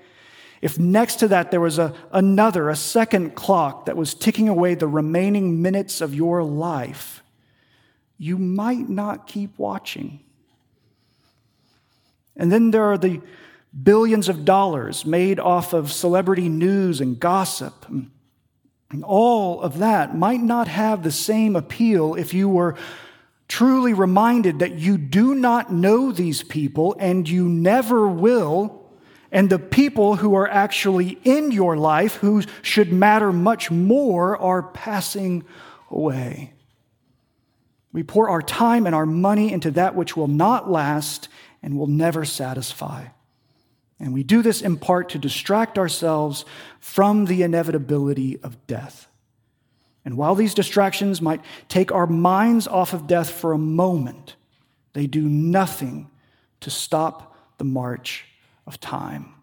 if 0.62 0.78
next 0.78 1.16
to 1.16 1.28
that 1.28 1.50
there 1.50 1.60
was 1.60 1.78
a, 1.80 1.92
another, 2.12 2.70
a 2.70 2.76
second 2.76 3.34
clock 3.34 3.86
that 3.86 3.96
was 3.96 4.14
ticking 4.14 4.48
away 4.48 4.74
the 4.76 4.86
remaining 4.86 5.60
minutes 5.60 6.00
of 6.00 6.14
your 6.14 6.44
life, 6.44 7.22
you 8.16 8.38
might 8.38 8.88
not 8.88 9.26
keep 9.26 9.58
watching. 9.58 10.20
And 12.36 12.52
then 12.52 12.70
there 12.70 12.84
are 12.84 12.96
the 12.96 13.20
billions 13.82 14.28
of 14.28 14.44
dollars 14.44 15.04
made 15.04 15.40
off 15.40 15.72
of 15.72 15.92
celebrity 15.92 16.48
news 16.48 17.00
and 17.00 17.18
gossip. 17.18 17.86
And 17.88 19.04
all 19.04 19.60
of 19.62 19.78
that 19.78 20.16
might 20.16 20.42
not 20.42 20.68
have 20.68 21.02
the 21.02 21.10
same 21.10 21.56
appeal 21.56 22.14
if 22.14 22.32
you 22.32 22.48
were 22.48 22.76
truly 23.48 23.94
reminded 23.94 24.60
that 24.60 24.78
you 24.78 24.96
do 24.96 25.34
not 25.34 25.72
know 25.72 26.12
these 26.12 26.44
people 26.44 26.94
and 27.00 27.28
you 27.28 27.48
never 27.48 28.06
will. 28.06 28.81
And 29.32 29.48
the 29.48 29.58
people 29.58 30.16
who 30.16 30.34
are 30.34 30.46
actually 30.46 31.18
in 31.24 31.50
your 31.52 31.74
life, 31.74 32.16
who 32.16 32.42
should 32.60 32.92
matter 32.92 33.32
much 33.32 33.70
more, 33.70 34.36
are 34.36 34.62
passing 34.62 35.44
away. 35.90 36.52
We 37.92 38.02
pour 38.02 38.28
our 38.28 38.42
time 38.42 38.86
and 38.86 38.94
our 38.94 39.06
money 39.06 39.50
into 39.50 39.70
that 39.72 39.94
which 39.94 40.16
will 40.16 40.28
not 40.28 40.70
last 40.70 41.28
and 41.62 41.78
will 41.78 41.86
never 41.86 42.26
satisfy. 42.26 43.06
And 43.98 44.12
we 44.12 44.22
do 44.22 44.42
this 44.42 44.60
in 44.60 44.76
part 44.76 45.08
to 45.10 45.18
distract 45.18 45.78
ourselves 45.78 46.44
from 46.78 47.24
the 47.24 47.42
inevitability 47.42 48.38
of 48.42 48.66
death. 48.66 49.08
And 50.04 50.18
while 50.18 50.34
these 50.34 50.52
distractions 50.52 51.22
might 51.22 51.40
take 51.68 51.90
our 51.90 52.06
minds 52.06 52.68
off 52.68 52.92
of 52.92 53.06
death 53.06 53.30
for 53.30 53.52
a 53.52 53.58
moment, 53.58 54.36
they 54.92 55.06
do 55.06 55.22
nothing 55.22 56.10
to 56.60 56.68
stop 56.70 57.34
the 57.56 57.64
march 57.64 58.26
of 58.66 58.80
time. 58.80 59.34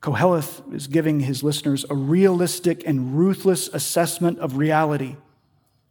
Koheleth 0.00 0.74
is 0.74 0.88
giving 0.88 1.20
his 1.20 1.42
listeners 1.42 1.84
a 1.88 1.94
realistic 1.94 2.86
and 2.86 3.16
ruthless 3.16 3.68
assessment 3.68 4.38
of 4.40 4.56
reality. 4.56 5.16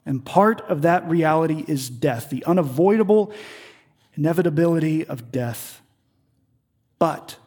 And 0.05 0.25
part 0.25 0.61
of 0.61 0.81
that 0.81 1.07
reality 1.07 1.63
is 1.67 1.89
death, 1.89 2.29
the 2.29 2.43
unavoidable 2.45 3.33
inevitability 4.15 5.05
of 5.05 5.31
death. 5.31 5.81
But 6.99 7.37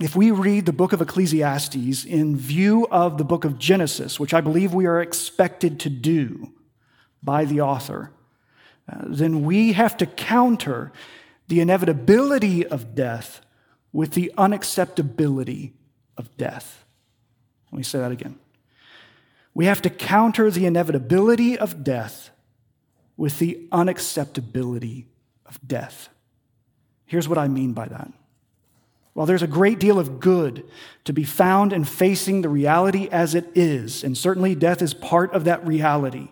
if 0.00 0.16
we 0.16 0.30
read 0.30 0.66
the 0.66 0.72
book 0.72 0.92
of 0.92 1.00
Ecclesiastes 1.00 2.04
in 2.04 2.36
view 2.36 2.88
of 2.90 3.18
the 3.18 3.24
book 3.24 3.44
of 3.44 3.58
Genesis, 3.58 4.18
which 4.18 4.34
I 4.34 4.40
believe 4.40 4.74
we 4.74 4.86
are 4.86 5.00
expected 5.00 5.78
to 5.80 5.90
do 5.90 6.52
by 7.22 7.44
the 7.44 7.60
author, 7.60 8.10
uh, 8.90 9.02
then 9.04 9.44
we 9.44 9.74
have 9.74 9.96
to 9.98 10.06
counter 10.06 10.90
the 11.50 11.60
inevitability 11.60 12.64
of 12.64 12.94
death 12.94 13.40
with 13.92 14.12
the 14.12 14.32
unacceptability 14.38 15.72
of 16.16 16.34
death. 16.36 16.84
Let 17.72 17.76
me 17.78 17.82
say 17.82 17.98
that 17.98 18.12
again. 18.12 18.38
We 19.52 19.66
have 19.66 19.82
to 19.82 19.90
counter 19.90 20.48
the 20.48 20.64
inevitability 20.66 21.58
of 21.58 21.82
death 21.82 22.30
with 23.16 23.40
the 23.40 23.66
unacceptability 23.72 25.06
of 25.44 25.58
death. 25.66 26.08
Here's 27.04 27.28
what 27.28 27.36
I 27.36 27.48
mean 27.48 27.72
by 27.72 27.88
that. 27.88 28.12
While 29.12 29.26
there's 29.26 29.42
a 29.42 29.48
great 29.48 29.80
deal 29.80 29.98
of 29.98 30.20
good 30.20 30.64
to 31.04 31.12
be 31.12 31.24
found 31.24 31.72
in 31.72 31.82
facing 31.82 32.42
the 32.42 32.48
reality 32.48 33.08
as 33.10 33.34
it 33.34 33.50
is, 33.56 34.04
and 34.04 34.16
certainly 34.16 34.54
death 34.54 34.80
is 34.80 34.94
part 34.94 35.32
of 35.32 35.42
that 35.44 35.66
reality, 35.66 36.30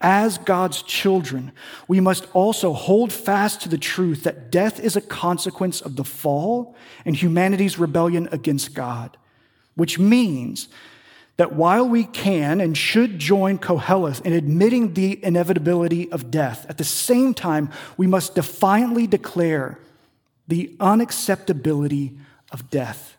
as 0.00 0.38
God's 0.38 0.82
children, 0.82 1.52
we 1.86 2.00
must 2.00 2.26
also 2.32 2.72
hold 2.72 3.12
fast 3.12 3.60
to 3.62 3.68
the 3.68 3.78
truth 3.78 4.22
that 4.24 4.50
death 4.50 4.80
is 4.80 4.96
a 4.96 5.00
consequence 5.00 5.80
of 5.80 5.96
the 5.96 6.04
fall 6.04 6.74
and 7.04 7.14
humanity's 7.14 7.78
rebellion 7.78 8.28
against 8.32 8.74
God, 8.74 9.16
which 9.74 9.98
means 9.98 10.68
that 11.36 11.54
while 11.54 11.86
we 11.88 12.04
can 12.04 12.60
and 12.60 12.76
should 12.76 13.18
join 13.18 13.58
Koheleth 13.58 14.24
in 14.26 14.32
admitting 14.32 14.94
the 14.94 15.22
inevitability 15.24 16.10
of 16.12 16.30
death, 16.30 16.66
at 16.68 16.78
the 16.78 16.84
same 16.84 17.34
time, 17.34 17.70
we 17.96 18.06
must 18.06 18.34
defiantly 18.34 19.06
declare 19.06 19.78
the 20.48 20.74
unacceptability 20.80 22.16
of 22.50 22.68
death. 22.70 23.16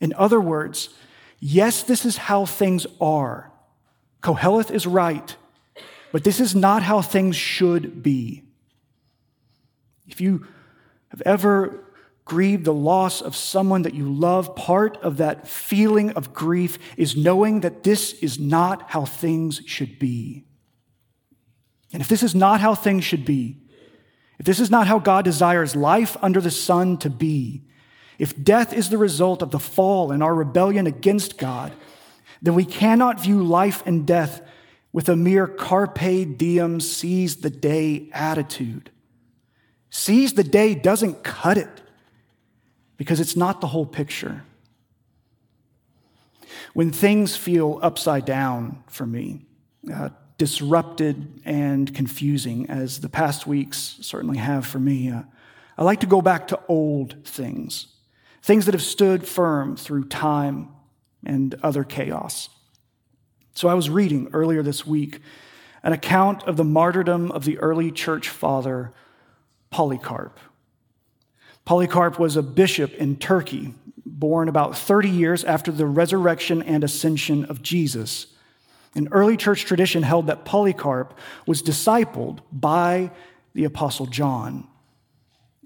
In 0.00 0.12
other 0.14 0.40
words, 0.40 0.90
yes, 1.40 1.82
this 1.82 2.04
is 2.04 2.16
how 2.16 2.44
things 2.44 2.86
are. 3.00 3.50
Koheleth 4.22 4.70
is 4.70 4.86
right. 4.86 5.36
But 6.14 6.22
this 6.22 6.38
is 6.38 6.54
not 6.54 6.84
how 6.84 7.02
things 7.02 7.34
should 7.34 8.00
be. 8.00 8.44
If 10.06 10.20
you 10.20 10.46
have 11.08 11.20
ever 11.22 11.92
grieved 12.24 12.64
the 12.64 12.72
loss 12.72 13.20
of 13.20 13.34
someone 13.34 13.82
that 13.82 13.94
you 13.94 14.08
love, 14.08 14.54
part 14.54 14.96
of 14.98 15.16
that 15.16 15.48
feeling 15.48 16.12
of 16.12 16.32
grief 16.32 16.78
is 16.96 17.16
knowing 17.16 17.62
that 17.62 17.82
this 17.82 18.12
is 18.12 18.38
not 18.38 18.92
how 18.92 19.04
things 19.04 19.60
should 19.66 19.98
be. 19.98 20.44
And 21.92 22.00
if 22.00 22.06
this 22.06 22.22
is 22.22 22.32
not 22.32 22.60
how 22.60 22.76
things 22.76 23.02
should 23.02 23.24
be, 23.24 23.56
if 24.38 24.46
this 24.46 24.60
is 24.60 24.70
not 24.70 24.86
how 24.86 25.00
God 25.00 25.24
desires 25.24 25.74
life 25.74 26.16
under 26.22 26.40
the 26.40 26.48
sun 26.52 26.96
to 26.98 27.10
be, 27.10 27.64
if 28.20 28.40
death 28.40 28.72
is 28.72 28.88
the 28.88 28.98
result 28.98 29.42
of 29.42 29.50
the 29.50 29.58
fall 29.58 30.12
and 30.12 30.22
our 30.22 30.36
rebellion 30.36 30.86
against 30.86 31.38
God, 31.38 31.72
then 32.40 32.54
we 32.54 32.64
cannot 32.64 33.20
view 33.20 33.42
life 33.42 33.82
and 33.84 34.06
death 34.06 34.42
with 34.94 35.08
a 35.08 35.16
mere 35.16 35.48
carpe 35.48 36.38
diem, 36.38 36.78
seize 36.78 37.38
the 37.38 37.50
day 37.50 38.08
attitude. 38.12 38.90
Seize 39.90 40.34
the 40.34 40.44
day 40.44 40.72
doesn't 40.76 41.24
cut 41.24 41.58
it 41.58 41.82
because 42.96 43.18
it's 43.18 43.34
not 43.34 43.60
the 43.60 43.66
whole 43.66 43.86
picture. 43.86 44.44
When 46.74 46.92
things 46.92 47.34
feel 47.34 47.80
upside 47.82 48.24
down 48.24 48.84
for 48.86 49.04
me, 49.04 49.46
uh, 49.92 50.10
disrupted 50.38 51.42
and 51.44 51.92
confusing, 51.92 52.70
as 52.70 53.00
the 53.00 53.08
past 53.08 53.48
weeks 53.48 53.98
certainly 54.00 54.38
have 54.38 54.64
for 54.64 54.78
me, 54.78 55.10
uh, 55.10 55.22
I 55.76 55.82
like 55.82 56.00
to 56.00 56.06
go 56.06 56.22
back 56.22 56.46
to 56.48 56.60
old 56.68 57.16
things, 57.26 57.88
things 58.42 58.66
that 58.66 58.74
have 58.74 58.82
stood 58.82 59.26
firm 59.26 59.76
through 59.76 60.04
time 60.04 60.68
and 61.26 61.52
other 61.64 61.82
chaos. 61.82 62.48
So 63.54 63.68
I 63.68 63.74
was 63.74 63.88
reading 63.88 64.28
earlier 64.32 64.62
this 64.62 64.84
week 64.84 65.20
an 65.84 65.92
account 65.92 66.42
of 66.44 66.56
the 66.56 66.64
martyrdom 66.64 67.30
of 67.30 67.44
the 67.44 67.58
early 67.58 67.92
church 67.92 68.28
father 68.28 68.92
Polycarp. 69.70 70.38
Polycarp 71.64 72.18
was 72.18 72.36
a 72.36 72.42
bishop 72.42 72.92
in 72.94 73.16
Turkey, 73.16 73.74
born 74.04 74.48
about 74.48 74.76
30 74.76 75.08
years 75.08 75.44
after 75.44 75.70
the 75.70 75.86
resurrection 75.86 76.62
and 76.62 76.82
ascension 76.82 77.44
of 77.44 77.62
Jesus. 77.62 78.26
An 78.94 79.08
early 79.12 79.36
church 79.36 79.64
tradition 79.64 80.02
held 80.02 80.26
that 80.26 80.44
Polycarp 80.44 81.18
was 81.46 81.62
discipled 81.62 82.40
by 82.52 83.10
the 83.54 83.64
Apostle 83.64 84.06
John. 84.06 84.66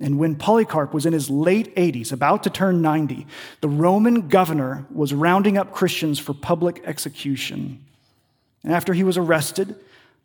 And 0.00 0.18
when 0.18 0.37
Polycarp 0.37 0.94
was 0.94 1.06
in 1.06 1.12
his 1.12 1.28
late 1.28 1.74
80s, 1.74 2.12
about 2.12 2.44
to 2.44 2.50
turn 2.50 2.82
90, 2.82 3.26
the 3.61 3.68
Roman 3.68 4.28
governor 4.28 4.87
was 4.90 5.12
rounding 5.12 5.58
up 5.58 5.72
Christians 5.72 6.18
for 6.18 6.34
public 6.34 6.82
execution. 6.84 7.84
And 8.62 8.72
after 8.72 8.92
he 8.92 9.02
was 9.02 9.18
arrested, 9.18 9.74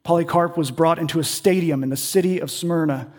Polycarp 0.03 0.57
was 0.57 0.69
brought 0.69 0.99
into 0.99 1.19
a 1.19 1.23
stadium 1.23 1.81
in 1.81 1.89
the 1.89 1.97
city 1.97 2.39
of 2.39 2.51
Smyrna. 2.51 3.11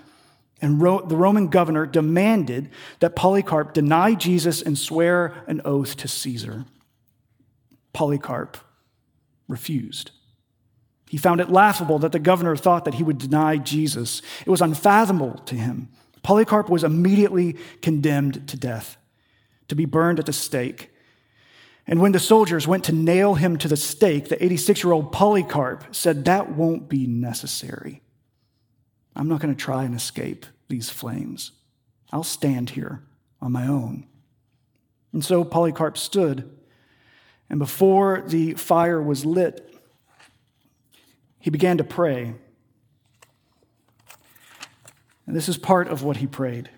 And 0.60 0.80
the 0.80 1.16
Roman 1.16 1.48
governor 1.48 1.86
demanded 1.86 2.70
that 3.00 3.16
Polycarp 3.16 3.74
deny 3.74 4.14
Jesus 4.14 4.62
and 4.62 4.78
swear 4.78 5.34
an 5.46 5.60
oath 5.64 5.96
to 5.96 6.08
Caesar. 6.08 6.66
Polycarp 7.92 8.58
refused. 9.48 10.12
He 11.08 11.16
found 11.16 11.40
it 11.40 11.50
laughable 11.50 11.98
that 12.00 12.12
the 12.12 12.18
governor 12.18 12.56
thought 12.56 12.84
that 12.84 12.94
he 12.94 13.02
would 13.02 13.18
deny 13.18 13.56
Jesus. 13.56 14.22
It 14.46 14.50
was 14.50 14.60
unfathomable 14.60 15.38
to 15.46 15.54
him. 15.54 15.88
Polycarp 16.24 16.68
was 16.68 16.82
immediately 16.82 17.56
condemned 17.82 18.48
to 18.48 18.56
death, 18.56 18.96
to 19.68 19.76
be 19.76 19.84
burned 19.84 20.18
at 20.18 20.26
the 20.26 20.32
stake. 20.32 20.90
And 21.86 22.00
when 22.00 22.12
the 22.12 22.18
soldiers 22.18 22.66
went 22.66 22.84
to 22.84 22.92
nail 22.92 23.34
him 23.34 23.58
to 23.58 23.68
the 23.68 23.76
stake, 23.76 24.28
the 24.28 24.42
86 24.42 24.82
year 24.82 24.92
old 24.92 25.12
Polycarp 25.12 25.94
said, 25.94 26.24
That 26.24 26.50
won't 26.50 26.88
be 26.88 27.06
necessary. 27.06 28.00
I'm 29.14 29.28
not 29.28 29.40
going 29.40 29.54
to 29.54 29.64
try 29.64 29.84
and 29.84 29.94
escape 29.94 30.46
these 30.68 30.90
flames. 30.90 31.52
I'll 32.10 32.24
stand 32.24 32.70
here 32.70 33.02
on 33.40 33.52
my 33.52 33.66
own. 33.66 34.06
And 35.12 35.24
so 35.24 35.44
Polycarp 35.44 35.98
stood, 35.98 36.50
and 37.50 37.58
before 37.58 38.24
the 38.26 38.54
fire 38.54 39.00
was 39.00 39.26
lit, 39.26 39.74
he 41.38 41.50
began 41.50 41.76
to 41.76 41.84
pray. 41.84 42.34
And 45.26 45.34
this 45.34 45.48
is 45.48 45.56
part 45.56 45.88
of 45.88 46.02
what 46.02 46.18
he 46.18 46.26
prayed. 46.26 46.70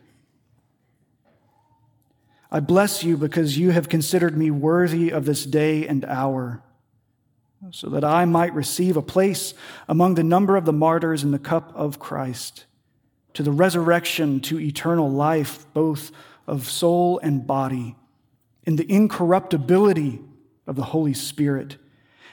I 2.50 2.61
bless 2.61 3.02
you 3.02 3.16
because 3.16 3.59
you 3.59 3.70
have 3.70 3.88
considered 3.88 4.37
me 4.37 4.50
worthy 4.50 5.11
of 5.11 5.24
this 5.24 5.44
day 5.44 5.87
and 5.87 6.04
hour, 6.04 6.62
so 7.72 7.88
that 7.88 8.04
I 8.04 8.24
might 8.24 8.54
receive 8.54 8.96
a 8.96 9.02
place 9.02 9.52
among 9.88 10.14
the 10.14 10.22
number 10.22 10.56
of 10.56 10.64
the 10.64 10.72
martyrs 10.72 11.24
in 11.24 11.32
the 11.32 11.38
cup 11.38 11.72
of 11.74 11.98
Christ, 11.98 12.66
to 13.35 13.42
the 13.42 13.50
resurrection, 13.50 14.40
to 14.42 14.61
eternal 14.61 15.11
life, 15.11 15.66
both 15.74 16.12
of 16.46 16.68
soul 16.68 17.18
and 17.18 17.46
body, 17.46 17.96
in 18.64 18.76
the 18.76 18.90
incorruptibility 18.90 20.20
of 20.66 20.76
the 20.76 20.85
Holy 20.85 21.14
Spirit. 21.14 21.76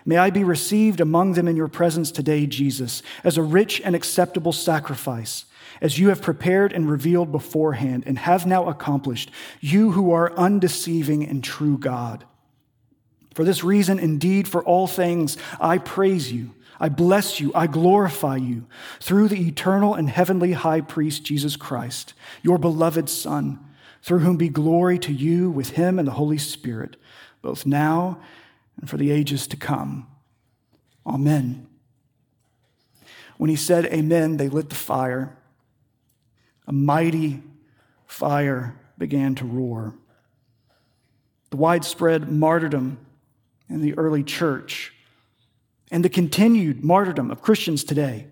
May 0.06 0.18
I 0.18 0.30
be 0.30 0.44
received 0.44 1.02
among 1.02 1.34
them 1.34 1.48
in 1.48 1.56
your 1.56 1.68
presence 1.68 2.12
today, 2.12 2.46
Jesus, 2.46 3.02
as 3.24 3.38
a 3.38 3.42
rich 3.42 3.82
and 3.84 3.96
acceptable 3.96 4.52
sacrifice 4.52 5.46
as 5.84 6.00
you 6.00 6.08
have 6.08 6.22
prepared 6.22 6.72
and 6.72 6.90
revealed 6.90 7.30
beforehand 7.30 8.06
and 8.08 8.18
have 8.18 8.48
now 8.48 8.68
accomplished, 8.70 9.30
you 9.60 9.92
who 9.92 10.14
are 10.14 10.34
undeceiving 10.38 11.28
and 11.28 11.44
true 11.44 11.78
God. 11.78 12.24
For 13.34 13.44
this 13.44 13.66
reason, 13.66 14.00
indeed, 14.00 14.48
for 14.48 14.64
all 14.64 14.88
things, 14.88 15.38
I 15.60 15.80
praise 15.80 16.32
you. 16.32 16.56
I 16.80 16.88
bless 16.88 17.42
you. 17.42 17.52
I 17.54 17.68
glorify 17.68 18.38
you 18.38 18.66
through 19.02 19.28
the 19.28 19.46
eternal 19.46 19.94
and 19.94 20.10
heavenly 20.10 20.54
high 20.54 20.80
priest, 20.80 21.26
Jesus 21.26 21.58
Christ, 21.58 22.14
your 22.42 22.58
beloved 22.58 23.10
Son, 23.10 23.60
through 24.02 24.20
whom 24.20 24.38
be 24.38 24.50
glory 24.50 24.98
to 25.00 25.12
you 25.12 25.50
with 25.50 25.72
him 25.72 26.00
and 26.00 26.08
the 26.08 26.14
Holy 26.14 26.38
Spirit, 26.38 26.96
both 27.42 27.66
now 27.66 28.22
and 28.80 28.90
for 28.90 28.96
the 28.96 29.12
ages 29.12 29.48
to 29.48 29.58
come. 29.58 30.08
Amen. 31.06 31.68
When 33.38 33.50
he 33.50 33.58
said 33.58 33.86
amen, 33.88 34.38
they 34.38 34.48
lit 34.48 34.70
the 34.70 34.76
fire 34.76 35.36
a 36.68 36.74
mighty 36.74 37.42
fire 38.06 38.76
began 38.98 39.36
to 39.36 39.46
roar. 39.46 39.96
The 41.50 41.58
widespread 41.58 42.32
martyrdom 42.32 42.98
in 43.70 43.82
the 43.82 43.98
early 43.98 44.24
church 44.24 44.94
and 45.92 46.04
the 46.04 46.10
continued 46.10 46.84
martyrdom 46.84 47.30
of 47.32 47.42
Christians 47.42 47.84
today. 47.84 48.28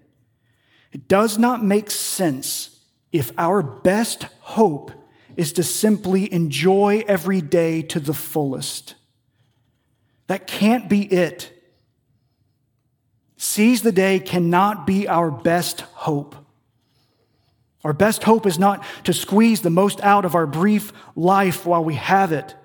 It 0.92 1.08
does 1.08 1.38
not 1.38 1.64
make 1.64 1.92
sense 1.92 2.80
if 3.12 3.32
our 3.38 3.62
best 3.62 4.24
hope 4.40 4.92
is 5.38 5.54
to 5.54 5.64
simply 5.64 6.32
enjoy 6.34 7.04
every 7.08 7.42
day 7.42 7.82
to 7.84 8.00
the 8.00 8.14
fullest. 8.14 8.96
That 10.28 10.48
can't 10.48 10.90
be 10.90 11.04
it. 11.04 11.52
Seize 13.38 13.82
the 13.82 13.92
day 13.92 14.20
cannot 14.20 14.86
be 14.86 15.08
our 15.08 15.32
best 15.32 15.82
hope. 15.82 16.36
Our 17.84 17.94
best 17.94 18.24
hope 18.24 18.46
is 18.46 18.60
not 18.60 18.84
to 19.06 19.14
squeeze 19.14 19.62
the 19.62 19.70
most 19.70 20.02
out 20.02 20.26
of 20.26 20.36
our 20.36 20.46
brief 20.46 20.94
life 21.16 21.66
while 21.66 21.84
we 21.84 21.96
have 21.96 22.32
it. 22.32 22.56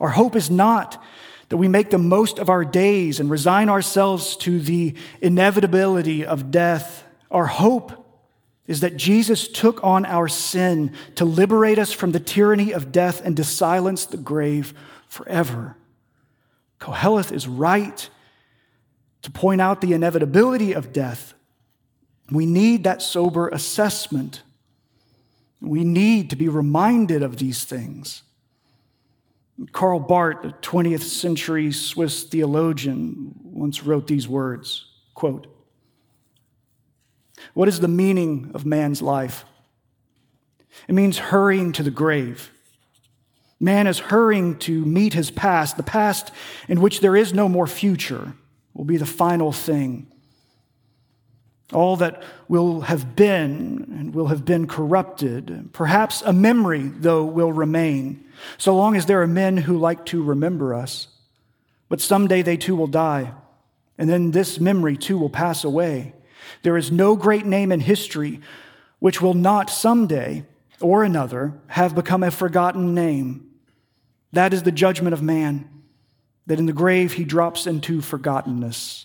Our 0.00 0.10
hope 0.10 0.34
is 0.34 0.50
not 0.50 1.02
that 1.48 1.56
we 1.56 1.68
make 1.68 1.90
the 1.90 1.98
most 1.98 2.38
of 2.38 2.48
our 2.48 2.64
days 2.64 3.20
and 3.20 3.30
resign 3.30 3.68
ourselves 3.68 4.36
to 4.38 4.60
the 4.60 4.94
inevitability 5.20 6.24
of 6.24 6.50
death. 6.50 7.04
Our 7.30 7.46
hope 7.46 8.04
is 8.66 8.80
that 8.80 8.96
Jesus 8.96 9.48
took 9.48 9.82
on 9.82 10.04
our 10.04 10.28
sin 10.28 10.92
to 11.14 11.24
liberate 11.24 11.78
us 11.78 11.90
from 11.90 12.12
the 12.12 12.20
tyranny 12.20 12.72
of 12.72 12.92
death 12.92 13.24
and 13.24 13.36
to 13.38 13.44
silence 13.44 14.04
the 14.04 14.18
grave 14.18 14.74
forever. 15.08 15.76
Koheleth 16.78 17.32
is 17.32 17.48
right 17.48 18.10
to 19.22 19.30
point 19.30 19.60
out 19.60 19.80
the 19.80 19.94
inevitability 19.94 20.74
of 20.74 20.92
death. 20.92 21.34
We 22.30 22.44
need 22.44 22.84
that 22.84 23.00
sober 23.00 23.48
assessment. 23.48 24.42
We 25.60 25.84
need 25.84 26.30
to 26.30 26.36
be 26.36 26.48
reminded 26.48 27.22
of 27.22 27.36
these 27.36 27.64
things. 27.64 28.22
Karl 29.72 29.98
Barth, 29.98 30.44
a 30.44 30.50
20th 30.62 31.02
century 31.02 31.72
Swiss 31.72 32.22
theologian, 32.22 33.34
once 33.42 33.82
wrote 33.82 34.06
these 34.06 34.28
words 34.28 34.86
quote, 35.14 35.48
What 37.54 37.68
is 37.68 37.80
the 37.80 37.88
meaning 37.88 38.52
of 38.54 38.64
man's 38.64 39.02
life? 39.02 39.44
It 40.86 40.94
means 40.94 41.18
hurrying 41.18 41.72
to 41.72 41.82
the 41.82 41.90
grave. 41.90 42.52
Man 43.58 43.88
is 43.88 43.98
hurrying 43.98 44.58
to 44.60 44.84
meet 44.84 45.14
his 45.14 45.32
past, 45.32 45.76
the 45.76 45.82
past 45.82 46.30
in 46.68 46.80
which 46.80 47.00
there 47.00 47.16
is 47.16 47.34
no 47.34 47.48
more 47.48 47.66
future, 47.66 48.34
will 48.74 48.84
be 48.84 48.96
the 48.96 49.06
final 49.06 49.50
thing. 49.50 50.06
All 51.72 51.96
that 51.96 52.22
will 52.48 52.82
have 52.82 53.14
been 53.14 53.94
and 53.98 54.14
will 54.14 54.28
have 54.28 54.44
been 54.44 54.66
corrupted, 54.66 55.68
perhaps 55.72 56.22
a 56.22 56.32
memory, 56.32 56.88
though, 56.88 57.24
will 57.24 57.52
remain 57.52 58.24
so 58.56 58.74
long 58.74 58.96
as 58.96 59.06
there 59.06 59.20
are 59.20 59.26
men 59.26 59.58
who 59.58 59.76
like 59.76 60.06
to 60.06 60.22
remember 60.22 60.74
us. 60.74 61.08
But 61.88 62.00
someday 62.00 62.42
they 62.42 62.56
too 62.56 62.76
will 62.76 62.86
die, 62.86 63.32
and 63.98 64.08
then 64.08 64.30
this 64.30 64.60
memory 64.60 64.96
too 64.96 65.18
will 65.18 65.30
pass 65.30 65.64
away. 65.64 66.14
There 66.62 66.76
is 66.76 66.90
no 66.90 67.16
great 67.16 67.44
name 67.44 67.72
in 67.72 67.80
history 67.80 68.40
which 68.98 69.20
will 69.20 69.34
not 69.34 69.70
someday 69.70 70.44
or 70.80 71.04
another 71.04 71.54
have 71.68 71.94
become 71.94 72.22
a 72.22 72.30
forgotten 72.30 72.94
name. 72.94 73.50
That 74.32 74.52
is 74.52 74.62
the 74.62 74.72
judgment 74.72 75.14
of 75.14 75.22
man, 75.22 75.68
that 76.46 76.58
in 76.58 76.66
the 76.66 76.72
grave 76.72 77.14
he 77.14 77.24
drops 77.24 77.66
into 77.66 78.00
forgottenness. 78.00 79.04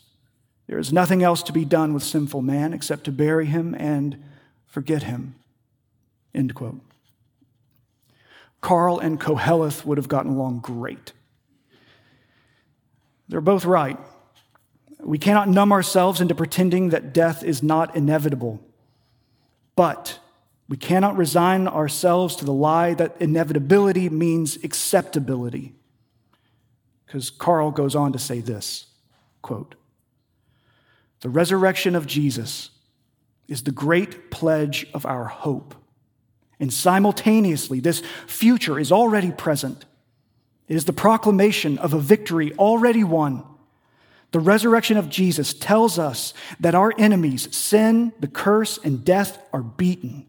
There 0.67 0.79
is 0.79 0.93
nothing 0.93 1.23
else 1.23 1.43
to 1.43 1.53
be 1.53 1.65
done 1.65 1.93
with 1.93 2.03
sinful 2.03 2.41
man 2.41 2.73
except 2.73 3.03
to 3.05 3.11
bury 3.11 3.45
him 3.45 3.75
and 3.77 4.23
forget 4.65 5.03
him. 5.03 5.35
End 6.33 6.55
quote. 6.55 6.81
Karl 8.61 8.97
and 8.97 9.19
Koheleth 9.19 9.85
would 9.85 9.97
have 9.97 10.07
gotten 10.07 10.31
along 10.31 10.59
great. 10.59 11.11
They're 13.27 13.41
both 13.41 13.65
right. 13.65 13.97
We 14.99 15.17
cannot 15.17 15.49
numb 15.49 15.73
ourselves 15.73 16.21
into 16.21 16.33
pretending 16.33 16.89
that 16.89 17.13
death 17.13 17.43
is 17.43 17.61
not 17.61 17.95
inevitable. 17.95 18.61
But 19.75 20.19
we 20.69 20.77
cannot 20.77 21.17
resign 21.17 21.67
ourselves 21.67 22.37
to 22.37 22.45
the 22.45 22.53
lie 22.53 22.93
that 22.93 23.15
inevitability 23.19 24.09
means 24.09 24.63
acceptability. 24.63 25.73
Because 27.05 27.29
Karl 27.29 27.69
goes 27.71 27.95
on 27.95 28.13
to 28.13 28.19
say 28.19 28.39
this 28.39 28.87
quote, 29.41 29.75
The 31.23 31.29
resurrection 31.29 31.95
of 31.95 32.07
Jesus 32.07 32.69
is 33.47 33.63
the 33.63 33.71
great 33.71 34.29
pledge 34.29 34.85
of 34.93 35.05
our 35.05 35.25
hope 35.25 35.75
and 36.63 36.71
simultaneously, 36.71 37.81
this 37.81 38.01
future 38.25 38.79
is 38.79 38.89
already 38.89 39.33
present. 39.33 39.83
It 40.69 40.77
is 40.77 40.85
the 40.85 40.93
proclamation 40.93 41.77
of 41.77 41.93
a 41.93 41.99
victory 41.99 42.53
already 42.53 43.03
won. 43.03 43.43
The 44.31 44.39
resurrection 44.39 44.95
of 44.95 45.09
Jesus 45.09 45.53
tells 45.53 45.99
us 45.99 46.33
that 46.61 46.73
our 46.73 46.93
enemies, 46.97 47.53
sin, 47.53 48.13
the 48.21 48.29
curse, 48.29 48.79
and 48.81 49.03
death, 49.03 49.45
are 49.51 49.61
beaten. 49.61 50.25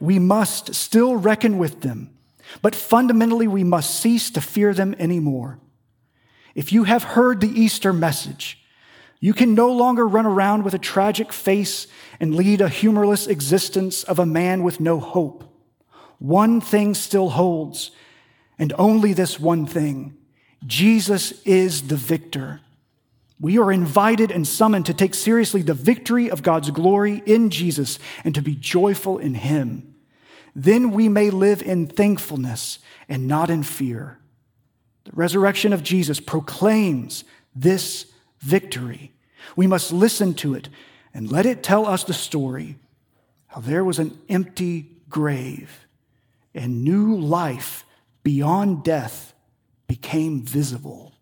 We 0.00 0.18
must 0.18 0.74
still 0.74 1.16
reckon 1.16 1.58
with 1.58 1.82
them, 1.82 2.16
but 2.62 2.74
fundamentally, 2.74 3.46
we 3.46 3.62
must 3.62 4.00
cease 4.00 4.30
to 4.30 4.40
fear 4.40 4.72
them 4.72 4.94
anymore. 4.98 5.58
If 6.54 6.72
you 6.72 6.84
have 6.84 7.02
heard 7.02 7.42
the 7.42 7.60
Easter 7.60 7.92
message, 7.92 8.61
you 9.22 9.32
can 9.32 9.54
no 9.54 9.70
longer 9.70 10.04
run 10.04 10.26
around 10.26 10.64
with 10.64 10.74
a 10.74 10.80
tragic 10.80 11.32
face 11.32 11.86
and 12.18 12.34
lead 12.34 12.60
a 12.60 12.68
humorless 12.68 13.28
existence 13.28 14.02
of 14.02 14.18
a 14.18 14.26
man 14.26 14.64
with 14.64 14.80
no 14.80 14.98
hope. 14.98 15.44
One 16.18 16.60
thing 16.60 16.92
still 16.92 17.28
holds, 17.30 17.92
and 18.58 18.72
only 18.76 19.12
this 19.12 19.38
one 19.38 19.64
thing 19.64 20.18
Jesus 20.66 21.40
is 21.44 21.86
the 21.86 21.94
victor. 21.94 22.62
We 23.38 23.58
are 23.58 23.70
invited 23.70 24.32
and 24.32 24.46
summoned 24.46 24.86
to 24.86 24.94
take 24.94 25.14
seriously 25.14 25.62
the 25.62 25.72
victory 25.72 26.28
of 26.28 26.42
God's 26.42 26.70
glory 26.70 27.22
in 27.24 27.50
Jesus 27.50 28.00
and 28.24 28.34
to 28.34 28.42
be 28.42 28.56
joyful 28.56 29.18
in 29.18 29.34
Him. 29.34 29.94
Then 30.52 30.90
we 30.90 31.08
may 31.08 31.30
live 31.30 31.62
in 31.62 31.86
thankfulness 31.86 32.80
and 33.08 33.28
not 33.28 33.50
in 33.50 33.62
fear. 33.62 34.18
The 35.04 35.12
resurrection 35.14 35.72
of 35.72 35.84
Jesus 35.84 36.18
proclaims 36.18 37.22
this 37.54 38.11
victory. 38.42 39.12
We 39.56 39.66
must 39.66 39.92
listen 39.92 40.34
to 40.34 40.54
it 40.54 40.68
and 41.14 41.32
let 41.32 41.46
it 41.46 41.62
tell 41.62 41.86
us 41.86 42.04
the 42.04 42.12
story 42.12 42.76
how 43.46 43.60
there 43.60 43.84
was 43.84 43.98
an 43.98 44.18
empty 44.28 44.90
grave 45.08 45.86
and 46.54 46.84
new 46.84 47.16
life 47.16 47.84
beyond 48.22 48.84
death 48.84 49.34
became 49.86 50.42
visible. 50.42 51.12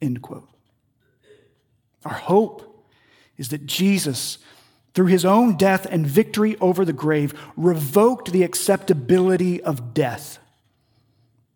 End 0.00 0.22
quote. 0.22 0.48
Our 2.04 2.14
hope 2.14 2.86
is 3.36 3.48
that 3.48 3.66
Jesus, 3.66 4.38
through 4.94 5.06
his 5.06 5.24
own 5.24 5.56
death 5.56 5.86
and 5.88 6.06
victory 6.06 6.56
over 6.60 6.84
the 6.84 6.92
grave, 6.92 7.34
revoked 7.56 8.32
the 8.32 8.42
acceptability 8.42 9.62
of 9.62 9.94
death. 9.94 10.38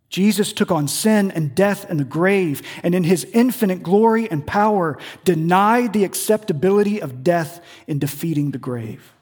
Jesus 0.09 0.53
took 0.53 0.71
on 0.71 0.89
sin 0.89 1.31
and 1.33 1.55
death 1.55 1.89
and 1.91 1.99
the 1.99 2.05
grave, 2.05 2.63
and 2.83 2.95
in 2.95 3.05
his 3.05 3.25
infinite 3.33 3.83
glory 3.83 4.31
and 4.31 4.47
power, 4.47 4.99
denied 5.25 5.93
the 5.93 6.05
acceptability 6.05 7.01
of 7.03 7.25
death 7.25 7.61
in 7.87 7.99
defeating 7.99 8.53
the 8.53 8.59
grave. 8.59 9.13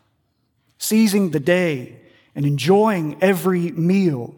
Seizing 0.79 1.31
the 1.31 1.41
day 1.41 2.01
and 2.35 2.45
enjoying 2.45 3.17
every 3.23 3.71
meal, 3.73 4.35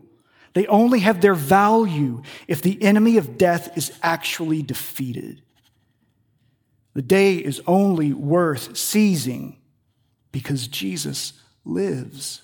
they 0.55 0.67
only 0.69 1.01
have 1.01 1.21
their 1.21 1.35
value 1.35 2.23
if 2.47 2.63
the 2.63 2.81
enemy 2.83 3.17
of 3.17 3.37
death 3.37 3.77
is 3.77 3.93
actually 4.03 4.63
defeated. 4.63 5.43
The 6.95 7.03
day 7.03 7.37
is 7.37 7.61
only 7.67 8.15
worth 8.15 8.77
seizing 8.77 9.59
because 10.33 10.67
Jesus 10.69 11.35
lives. 11.65 12.41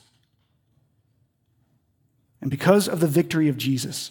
And 2.42 2.50
because 2.50 2.88
of 2.88 3.00
the 3.00 3.06
victory 3.06 3.48
of 3.48 3.56
Jesus, 3.56 4.10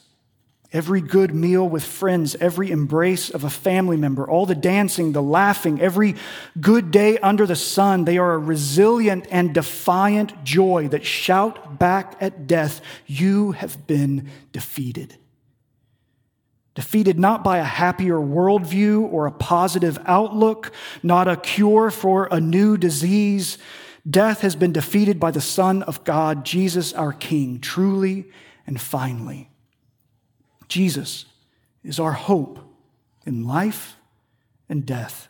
every 0.72 1.02
good 1.02 1.36
meal 1.36 1.68
with 1.68 1.84
friends, 1.84 2.34
every 2.36 2.72
embrace 2.72 3.30
of 3.30 3.44
a 3.44 3.50
family 3.50 3.98
member, 3.98 4.28
all 4.28 4.46
the 4.46 4.56
dancing, 4.56 5.12
the 5.12 5.22
laughing, 5.22 5.82
every 5.82 6.16
good 6.60 6.92
day 6.92 7.18
under 7.18 7.46
the 7.46 7.58
sun, 7.58 8.06
they 8.06 8.18
are 8.18 8.34
a 8.34 8.40
resilient 8.40 9.28
and 9.30 9.54
defiant 9.54 10.44
joy 10.46 10.88
that 10.88 11.06
shout 11.06 11.78
back 11.78 12.16
at 12.22 12.48
death, 12.48 12.82
You 13.06 13.52
have 13.52 13.86
been 13.86 14.30
defeated. 14.54 15.18
Defeated 16.74 17.20
not 17.20 17.44
by 17.44 17.58
a 17.58 17.66
happier 17.66 18.16
worldview 18.16 19.12
or 19.12 19.26
a 19.26 19.32
positive 19.32 20.00
outlook, 20.06 20.72
not 21.04 21.28
a 21.28 21.36
cure 21.36 21.92
for 21.92 22.30
a 22.32 22.40
new 22.40 22.78
disease, 22.78 23.58
Death 24.10 24.42
has 24.42 24.56
been 24.56 24.72
defeated 24.72 25.20
by 25.20 25.32
the 25.32 25.42
Son 25.42 25.84
of 25.84 26.04
God, 26.04 26.44
Jesus 26.44 26.94
our 26.94 27.14
King, 27.14 27.60
truly 27.60 28.26
and 28.66 28.80
finally. 28.80 29.50
Jesus 30.68 31.26
is 31.84 32.00
our 32.00 32.14
hope 32.14 32.60
in 33.26 33.46
life 33.46 33.96
and 34.70 34.86
death 34.86 35.28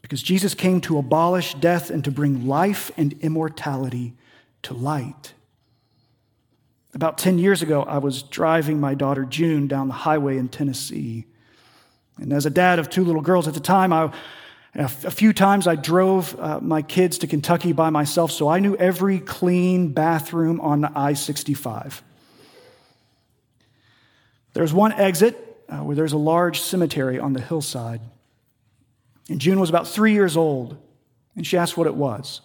because 0.00 0.22
Jesus 0.22 0.54
came 0.54 0.80
to 0.82 0.98
abolish 0.98 1.54
death 1.54 1.90
and 1.90 2.04
to 2.04 2.12
bring 2.12 2.46
life 2.46 2.92
and 2.96 3.12
immortality 3.22 4.14
to 4.62 4.72
light. 4.72 5.34
About 6.94 7.18
10 7.18 7.38
years 7.38 7.60
ago, 7.60 7.82
I 7.82 7.98
was 7.98 8.22
driving 8.22 8.78
my 8.78 8.94
daughter 8.94 9.24
June 9.24 9.66
down 9.66 9.88
the 9.88 9.94
highway 9.94 10.38
in 10.38 10.48
Tennessee. 10.48 11.26
And 12.18 12.32
as 12.32 12.46
a 12.46 12.50
dad 12.50 12.78
of 12.78 12.88
two 12.88 13.04
little 13.04 13.20
girls 13.20 13.48
at 13.48 13.54
the 13.54 13.60
time, 13.60 13.92
I, 13.92 14.12
a 14.78 15.10
few 15.10 15.32
times 15.32 15.66
I 15.66 15.74
drove 15.74 16.38
uh, 16.38 16.60
my 16.60 16.82
kids 16.82 17.18
to 17.18 17.26
Kentucky 17.26 17.72
by 17.72 17.88
myself, 17.88 18.30
so 18.30 18.48
I 18.48 18.58
knew 18.58 18.76
every 18.76 19.20
clean 19.20 19.88
bathroom 19.88 20.60
on 20.60 20.84
I 20.84 21.14
65. 21.14 22.02
There's 24.52 24.74
one 24.74 24.92
exit 24.92 25.64
uh, 25.68 25.78
where 25.78 25.96
there's 25.96 26.12
a 26.12 26.18
large 26.18 26.60
cemetery 26.60 27.18
on 27.18 27.32
the 27.32 27.40
hillside. 27.40 28.00
And 29.28 29.40
June 29.40 29.58
was 29.58 29.70
about 29.70 29.88
three 29.88 30.12
years 30.12 30.36
old, 30.36 30.76
and 31.34 31.46
she 31.46 31.56
asked 31.56 31.76
what 31.76 31.86
it 31.86 31.94
was. 31.94 32.42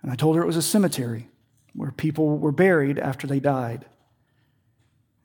And 0.00 0.10
I 0.10 0.14
told 0.14 0.36
her 0.36 0.42
it 0.42 0.46
was 0.46 0.56
a 0.56 0.62
cemetery 0.62 1.28
where 1.74 1.90
people 1.90 2.38
were 2.38 2.52
buried 2.52 2.98
after 2.98 3.26
they 3.26 3.40
died. 3.40 3.84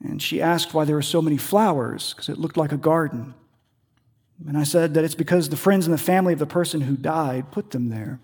And 0.03 0.21
she 0.21 0.41
asked 0.41 0.73
why 0.73 0.85
there 0.85 0.95
were 0.95 1.01
so 1.01 1.21
many 1.21 1.37
flowers, 1.37 2.13
because 2.13 2.29
it 2.29 2.37
looked 2.37 2.57
like 2.57 2.71
a 2.71 2.77
garden. 2.77 3.33
And 4.45 4.57
I 4.57 4.63
said 4.63 4.93
that 4.93 5.03
it's 5.03 5.15
because 5.15 5.49
the 5.49 5.57
friends 5.57 5.87
and 5.87 5.93
the 5.93 5.97
family 5.97 6.33
of 6.33 6.39
the 6.39 6.45
person 6.45 6.81
who 6.81 6.95
died 6.95 7.51
put 7.51 7.71
them 7.71 7.89
there. 7.89 8.19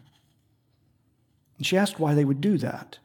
And 1.57 1.65
she 1.65 1.77
asked 1.77 1.99
why 1.99 2.13
they 2.13 2.25
would 2.25 2.41
do 2.41 2.57
that. 2.59 2.99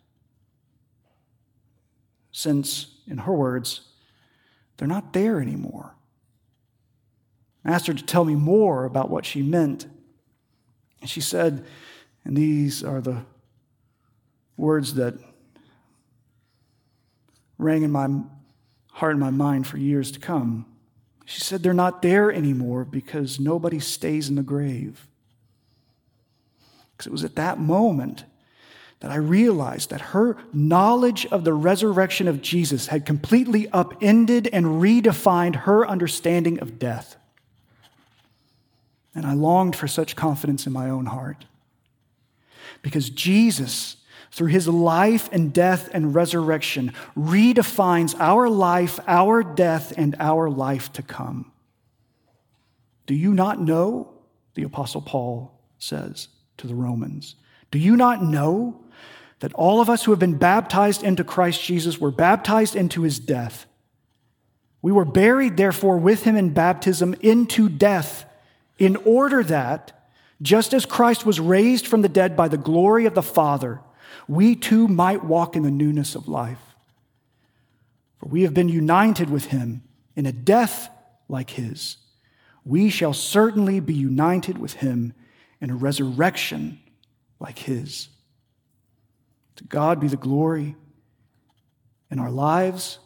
Since, 2.32 2.98
in 3.06 3.18
her 3.18 3.32
words, 3.32 3.82
they're 4.76 4.88
not 4.88 5.12
there 5.12 5.40
anymore. 5.40 5.94
I 7.64 7.72
asked 7.72 7.86
her 7.86 7.94
to 7.94 8.04
tell 8.04 8.24
me 8.24 8.34
more 8.34 8.84
about 8.84 9.11
what 9.11 9.24
she 9.24 9.42
meant. 9.42 9.86
And 11.00 11.09
she 11.09 11.20
said, 11.20 11.64
and 12.24 12.36
these 12.36 12.84
are 12.84 13.00
the 13.00 13.24
words 14.56 14.94
that 14.94 15.14
rang 17.56 17.82
in 17.82 17.90
my 17.90 18.09
heart 18.92 19.12
and 19.12 19.20
my 19.20 19.30
mind 19.30 19.66
for 19.66 19.78
years 19.78 20.11
to 20.12 20.20
come. 20.20 20.66
She 21.28 21.42
said 21.42 21.62
they're 21.62 21.74
not 21.74 22.00
there 22.00 22.32
anymore 22.32 22.86
because 22.86 23.38
nobody 23.38 23.80
stays 23.80 24.30
in 24.30 24.36
the 24.36 24.42
grave. 24.42 25.06
Because 26.92 27.06
it 27.06 27.12
was 27.12 27.22
at 27.22 27.36
that 27.36 27.60
moment 27.60 28.24
that 29.00 29.10
I 29.10 29.16
realized 29.16 29.90
that 29.90 30.00
her 30.00 30.38
knowledge 30.54 31.26
of 31.26 31.44
the 31.44 31.52
resurrection 31.52 32.28
of 32.28 32.40
Jesus 32.40 32.86
had 32.86 33.04
completely 33.04 33.68
upended 33.74 34.48
and 34.54 34.80
redefined 34.80 35.54
her 35.54 35.86
understanding 35.86 36.60
of 36.60 36.78
death. 36.78 37.16
And 39.14 39.26
I 39.26 39.34
longed 39.34 39.76
for 39.76 39.86
such 39.86 40.16
confidence 40.16 40.66
in 40.66 40.72
my 40.72 40.88
own 40.88 41.04
heart. 41.04 41.44
Because 42.80 43.10
Jesus, 43.10 43.97
through 44.30 44.48
his 44.48 44.68
life 44.68 45.28
and 45.32 45.52
death 45.52 45.88
and 45.92 46.14
resurrection, 46.14 46.92
redefines 47.16 48.14
our 48.18 48.48
life, 48.48 49.00
our 49.06 49.42
death, 49.42 49.92
and 49.96 50.14
our 50.18 50.50
life 50.50 50.92
to 50.92 51.02
come. 51.02 51.50
Do 53.06 53.14
you 53.14 53.32
not 53.32 53.60
know, 53.60 54.12
the 54.54 54.64
Apostle 54.64 55.00
Paul 55.00 55.58
says 55.78 56.28
to 56.58 56.66
the 56.66 56.74
Romans, 56.74 57.36
do 57.70 57.78
you 57.78 57.96
not 57.96 58.22
know 58.22 58.84
that 59.40 59.54
all 59.54 59.80
of 59.80 59.88
us 59.88 60.04
who 60.04 60.12
have 60.12 60.18
been 60.18 60.38
baptized 60.38 61.02
into 61.02 61.24
Christ 61.24 61.62
Jesus 61.62 61.98
were 61.98 62.10
baptized 62.10 62.76
into 62.76 63.02
his 63.02 63.18
death? 63.18 63.66
We 64.82 64.92
were 64.92 65.04
buried, 65.04 65.56
therefore, 65.56 65.98
with 65.98 66.24
him 66.24 66.36
in 66.36 66.50
baptism 66.50 67.14
into 67.20 67.68
death, 67.68 68.24
in 68.78 68.96
order 68.96 69.42
that, 69.44 70.08
just 70.40 70.72
as 70.72 70.86
Christ 70.86 71.26
was 71.26 71.40
raised 71.40 71.86
from 71.86 72.02
the 72.02 72.08
dead 72.08 72.36
by 72.36 72.48
the 72.48 72.56
glory 72.56 73.06
of 73.06 73.14
the 73.14 73.22
Father, 73.22 73.80
we 74.28 74.54
too 74.54 74.86
might 74.86 75.24
walk 75.24 75.56
in 75.56 75.62
the 75.62 75.70
newness 75.70 76.14
of 76.14 76.28
life. 76.28 76.60
For 78.18 78.28
we 78.28 78.42
have 78.42 78.54
been 78.54 78.68
united 78.68 79.30
with 79.30 79.46
him 79.46 79.82
in 80.14 80.26
a 80.26 80.32
death 80.32 80.90
like 81.28 81.50
his. 81.50 81.96
We 82.64 82.90
shall 82.90 83.14
certainly 83.14 83.80
be 83.80 83.94
united 83.94 84.58
with 84.58 84.74
him 84.74 85.14
in 85.60 85.70
a 85.70 85.74
resurrection 85.74 86.78
like 87.40 87.58
his. 87.58 88.08
To 89.56 89.64
God 89.64 90.00
be 90.00 90.08
the 90.08 90.16
glory 90.16 90.76
in 92.10 92.18
our 92.18 92.30
lives, 92.30 92.98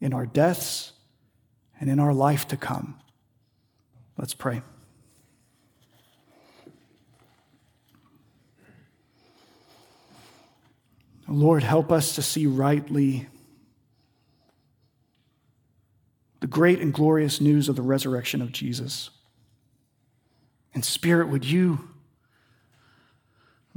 in 0.00 0.14
our 0.14 0.26
deaths, 0.26 0.92
and 1.80 1.90
in 1.90 1.98
our 1.98 2.14
life 2.14 2.48
to 2.48 2.56
come. 2.56 2.98
Let's 4.16 4.34
pray. 4.34 4.62
Lord, 11.28 11.62
help 11.62 11.92
us 11.92 12.14
to 12.14 12.22
see 12.22 12.46
rightly 12.46 13.28
the 16.40 16.46
great 16.46 16.80
and 16.80 16.92
glorious 16.92 17.40
news 17.40 17.68
of 17.68 17.76
the 17.76 17.82
resurrection 17.82 18.40
of 18.40 18.52
Jesus. 18.52 19.10
And 20.72 20.84
Spirit, 20.84 21.28
would 21.28 21.44
you 21.44 21.90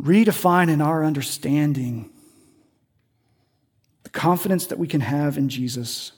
redefine 0.01 0.69
in 0.69 0.81
our 0.81 1.03
understanding 1.03 2.09
the 4.03 4.09
confidence 4.09 4.67
that 4.67 4.79
we 4.79 4.87
can 4.87 5.01
have 5.01 5.37
in 5.37 5.49
Jesus, 5.49 6.13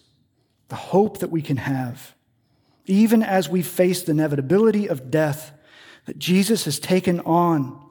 the 0.68 0.76
hope 0.76 1.20
that 1.20 1.32
we 1.32 1.42
can 1.42 1.58
have, 1.58 2.14
even 2.86 3.24
as 3.24 3.50
we 3.50 3.62
face 3.62 4.04
the 4.04 4.12
inevitability 4.12 4.88
of 4.88 5.10
death, 5.10 5.52
that 6.06 6.20
Jesus 6.20 6.66
has 6.66 6.80
taken 6.80 7.22
on 7.22 7.82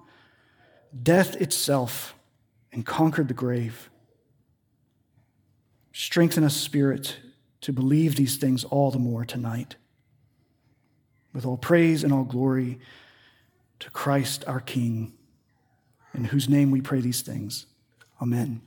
death 1.03 1.35
itself 1.41 2.15
and 2.73 2.87
conquered 2.87 3.29
the 3.29 3.35
grave. 3.35 3.91
Strengthen 5.93 6.43
us, 6.43 6.57
Spirit, 6.57 7.19
to 7.61 7.73
believe 7.73 8.17
these 8.17 8.37
things 8.37 8.65
all 8.65 8.91
the 8.91 8.99
more 8.99 9.25
tonight. 9.25 9.77
With 11.33 11.47
all 11.47 11.57
praise 11.57 12.03
and 12.03 12.13
all 12.13 12.25
glory 12.25 12.79
to 13.79 13.91
Christ 13.91 14.45
our 14.47 14.61
King, 14.61 15.13
in 16.15 16.25
whose 16.25 16.49
name 16.49 16.71
we 16.71 16.81
pray 16.81 17.01
these 17.01 17.23
things. 17.23 17.67
Amen. 18.21 18.63